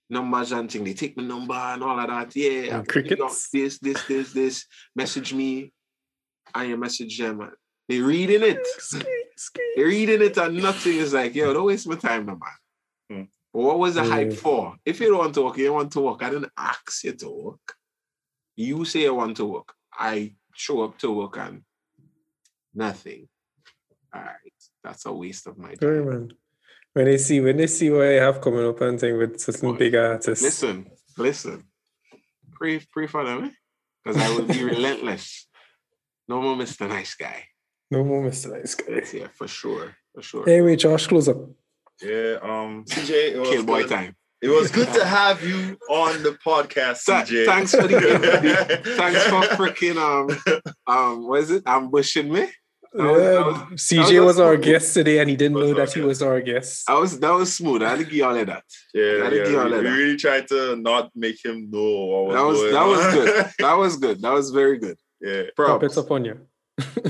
[0.10, 2.36] numbers and thing." They take my number and all of that.
[2.36, 3.50] Yeah, And crickets.
[3.52, 4.66] This, this, this, this.
[4.96, 5.72] Message me,
[6.54, 7.42] and you message them.
[7.42, 7.52] and
[7.88, 8.66] They reading it.
[9.76, 12.38] They're reading it and nothing is like, yo, don't waste my time, no
[13.10, 13.28] man.
[13.53, 14.38] But what was the hype Mm.
[14.38, 14.76] for?
[14.86, 16.22] If you don't want to work, you don't want to work.
[16.24, 17.76] I didn't ask you to work.
[18.57, 19.74] You say you want to work.
[19.94, 21.64] I show up to work and
[22.74, 23.28] nothing.
[24.14, 24.53] All right.
[24.84, 26.10] That's a waste of my Sorry, time.
[26.10, 26.34] man.
[26.94, 29.72] When they see when they see what I have coming up and thing with certain
[29.72, 30.44] Boy, big artists.
[30.44, 31.64] Listen, listen.
[32.53, 33.52] Pray, pray for them,
[34.03, 35.48] Because I will be relentless.
[36.28, 36.88] No more Mr.
[36.88, 37.44] Nice Guy.
[37.91, 38.52] No more Mr.
[38.52, 39.02] Nice Guy.
[39.14, 39.95] Yeah, for sure.
[40.14, 40.49] For sure.
[40.49, 41.38] Anyway, Josh, close up.
[42.02, 43.90] Yeah, um, CJ, it was Kill boy good.
[43.90, 44.16] time.
[44.41, 47.45] It was good to have you on the podcast, Tha- CJ.
[47.45, 47.98] thanks for the
[48.98, 51.64] Thanks for freaking um um what is it?
[51.66, 52.41] Ambushing me.
[52.94, 53.40] Was- Yeah,
[53.72, 56.41] was- CJ was, was our guest today, and he didn't know that he was our
[56.41, 56.84] guest.
[56.88, 57.82] that was that was smooth.
[57.82, 58.64] I had to give you all of that.
[58.94, 59.44] Yeah, Gotta yeah.
[59.45, 62.45] give all We, of we really tried to not make him know what was That
[62.45, 63.53] was going that was good.
[63.60, 64.22] That was good.
[64.22, 64.98] That was very good.
[65.22, 65.44] yeah.
[65.56, 65.98] Prop Props.
[65.98, 66.40] it up on you.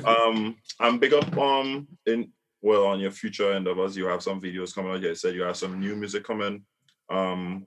[0.05, 2.31] Um, I'm big up um in
[2.61, 3.97] well on your future endeavors.
[3.97, 5.01] You have some videos coming out.
[5.01, 6.63] You said you have some new music coming.
[7.09, 7.65] Um,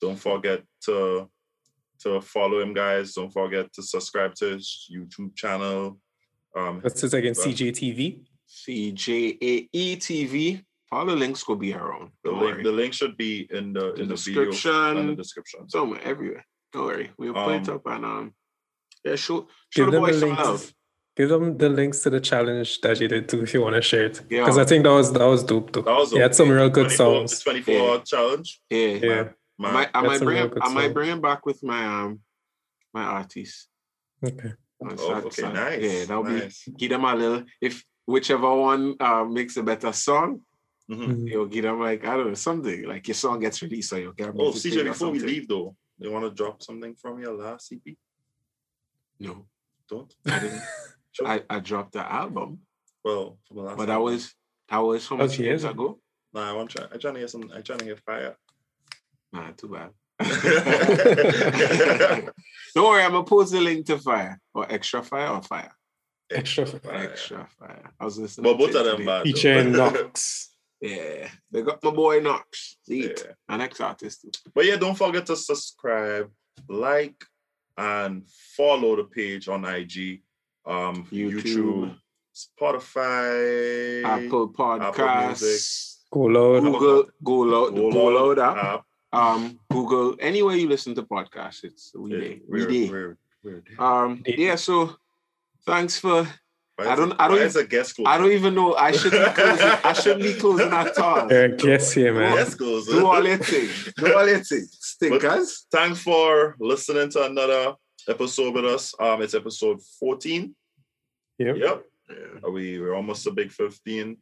[0.00, 1.28] don't forget to
[2.00, 3.14] to follow him, guys.
[3.14, 5.98] Don't forget to subscribe to his YouTube channel.
[6.56, 8.24] Um, That's it again, Well, CJTV.
[8.48, 10.64] CJAE TV.
[10.90, 12.10] All the links will be around.
[12.22, 15.16] the link the link should be in the The in the video and the description.
[15.16, 15.68] description.
[15.68, 16.44] Somewhere everywhere.
[16.72, 17.10] Don't worry.
[17.16, 18.34] We'll put it Um, up and um
[19.04, 20.72] yeah, show show the them boys some love.
[21.14, 23.82] Give them the links to the challenge that you did too if you want to
[23.82, 24.22] share it.
[24.30, 24.40] Yeah.
[24.40, 25.82] Because I think that was that was dope too.
[25.82, 27.38] That was You had some real good 24 songs.
[27.38, 27.80] The 24 Yeah.
[27.82, 28.60] hour challenge.
[28.70, 28.86] Yeah.
[28.86, 29.20] Yeah.
[29.20, 31.84] I Man, might I might bring real him, I might bring him back with my
[31.84, 32.20] um
[32.94, 33.68] my artist.
[34.24, 34.52] Okay.
[34.84, 35.82] Oh, start- okay, start- nice.
[35.82, 36.64] Yeah, that'll nice.
[36.64, 40.40] be give them a little if whichever one uh, makes a better song,
[40.90, 41.06] Mhm.
[41.06, 41.30] Mhm.
[41.30, 44.12] you'll give them like I don't know something like your song gets released so you'll
[44.12, 44.28] get.
[44.28, 47.34] a Oh, music CJ, before we leave though, you want to drop something from your
[47.34, 47.96] last EP?
[49.20, 49.46] no,
[49.88, 50.12] Don't.
[50.26, 50.62] I didn't.
[51.12, 51.26] Sure.
[51.28, 52.60] I, I dropped the album,
[53.04, 53.76] well, from the last.
[53.78, 54.34] but that was
[54.70, 55.70] that was so That much years years ago.
[55.84, 55.98] ago.
[56.34, 56.84] Nah, I want try.
[56.90, 57.50] I'm trying to get some.
[57.54, 58.34] I'm trying to get fire.
[59.32, 59.90] Nah, too bad.
[62.74, 65.72] Don't worry, I'm gonna post the link to Fire or Extra Fire or Fire.
[66.30, 66.64] Extra.
[66.66, 66.94] Fire.
[67.10, 67.90] Extra Fire.
[68.00, 68.44] I was listening.
[68.44, 69.04] But both of them today.
[69.06, 69.18] bad.
[69.20, 69.24] though.
[69.24, 70.48] Featuring Knox.
[70.84, 72.76] Yeah, they got my boy Knox.
[72.82, 73.10] See Yeah.
[73.10, 73.36] it.
[73.48, 74.30] An ex artist too.
[74.52, 76.28] But yeah, don't forget to subscribe,
[76.68, 77.24] like,
[77.78, 78.24] and
[78.56, 80.22] follow the page on IG,
[80.66, 81.42] um, YouTube.
[81.42, 81.96] YouTube,
[82.34, 86.60] Spotify, Apple Podcasts, Go loud.
[86.62, 88.64] Google, go loud, Go go Loud loud app.
[88.64, 88.84] app.
[89.14, 92.28] Um, Google, anywhere you listen to podcasts, it's we Yeah, there.
[92.48, 92.90] We we're, there.
[92.90, 93.80] we're, we're there.
[93.86, 94.54] Um, yeah.
[94.56, 94.96] So,
[95.66, 96.26] thanks for.
[96.76, 98.06] Why I is don't- it- I don't why even- is a guest closing?
[98.12, 98.74] I don't even know.
[98.74, 99.68] I should be closing.
[99.84, 101.30] I shouldn't be closing at all.
[101.30, 102.34] Yeah, guess here, man.
[102.36, 102.94] Guest closing.
[102.94, 103.68] Do all your thing.
[103.98, 104.66] Do all your thing.
[104.70, 105.66] Stickers.
[105.70, 107.74] Thanks for listening to another
[108.08, 108.94] episode with us.
[108.98, 110.54] Um, it's episode 14.
[111.38, 111.56] Yep.
[111.56, 111.84] Yep.
[112.10, 112.48] Yeah.
[112.50, 114.16] We we're almost a big 15.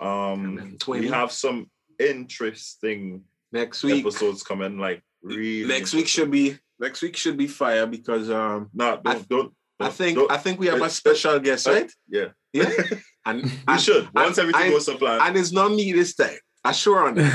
[0.00, 3.22] Um we have some interesting
[3.52, 4.00] Next week.
[4.04, 8.70] episodes coming, like really Next week should be next week should be fire because um
[8.74, 11.38] not I- don't don't, I don't- think don't- I think we have a uh, special
[11.40, 11.90] guest, right?
[12.08, 12.28] yeah.
[12.52, 12.70] Yeah.
[13.24, 14.08] And We and, should.
[14.14, 15.20] Once and- everything and- goes to plan.
[15.22, 16.38] and it's not me this time.
[16.64, 17.30] I sure on yeah,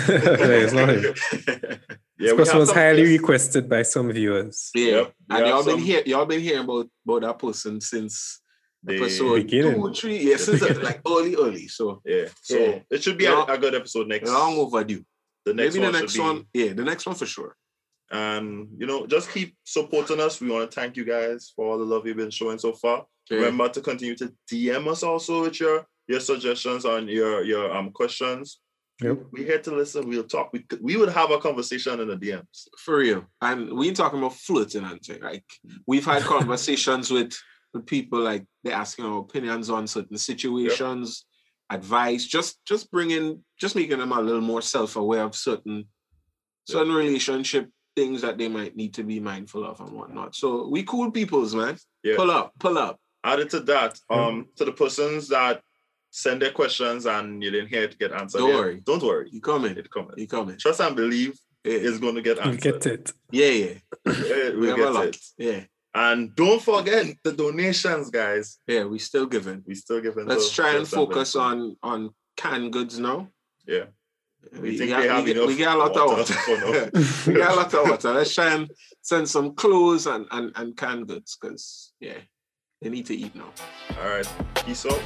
[0.63, 1.79] it's not him.
[2.19, 3.19] yeah, this person was highly guests.
[3.19, 4.71] requested by some viewers.
[4.75, 4.85] Yeah.
[4.91, 5.13] Yep.
[5.29, 8.41] And y'all been some- here y'all been hearing about, about that person since
[8.83, 9.81] They- episode Beginning.
[9.81, 11.67] two, three, yeah, since the- like early, early.
[11.67, 12.27] So Yeah.
[12.41, 12.79] So Yeah.
[12.89, 14.29] it should be a, Long- a good episode next.
[14.29, 15.03] long overdue.
[15.45, 17.55] the next Maybe one the should next be- one, yeah, the next one for sure.
[18.11, 20.39] And you know, just keep supporting us.
[20.41, 23.05] We want to thank you guys for all the love you've been showing so far.
[23.29, 23.37] Yeah.
[23.37, 27.91] Remember to continue to DM us also with your your suggestions and your your um
[27.91, 28.59] questions.
[29.01, 29.17] Yep.
[29.31, 30.09] We're here to listen.
[30.09, 30.51] We'll talk.
[30.53, 32.67] We, we would have a conversation in the DMs.
[32.79, 33.25] For real.
[33.41, 35.21] And we ain't talking about flirting and thing.
[35.21, 35.45] Like
[35.85, 37.33] we've had conversations with,
[37.73, 41.25] with people like they're asking our opinions on certain situations,
[41.69, 45.85] advice, just just bringing just making them a little more self-aware of certain
[46.65, 50.35] certain relationship things that they might need to be mindful of and whatnot.
[50.35, 51.77] So we cool peoples, man.
[52.03, 52.15] Yeah.
[52.15, 52.99] Pull up, pull up.
[53.23, 55.61] Added to that, um, to the persons that
[56.09, 58.39] send their questions and you didn't hear it get answered.
[58.39, 58.81] Don't yet, worry.
[58.85, 59.29] Don't worry.
[59.31, 59.77] You coming.
[59.77, 60.11] It coming.
[60.17, 60.57] You coming.
[60.57, 62.61] Trust and believe Yeah, it's going to get You answered.
[62.61, 63.11] get it.
[63.31, 63.45] yeah.
[63.49, 63.73] yeah.
[64.05, 65.05] Yeah, We we'll have get lot.
[65.07, 65.17] it.
[65.37, 65.63] Yeah.
[65.93, 68.59] And don't forget the donations, guys.
[68.67, 69.63] Yeah, we still giving.
[69.65, 70.27] We still giving.
[70.27, 71.05] Let's try and Assembly.
[71.07, 73.29] focus on on canned goods now.
[73.67, 73.85] Yeah.
[74.53, 76.33] We, We think got, they have we, get, enough we got a lot of water
[76.33, 76.91] for water.
[77.27, 78.13] we got a lot of water.
[78.13, 78.69] Let's try and
[79.01, 82.19] send some clothes and, and, and canned goods because yeah,
[82.81, 83.51] they need to eat now.
[83.99, 84.27] All right.
[84.65, 85.01] Peace out.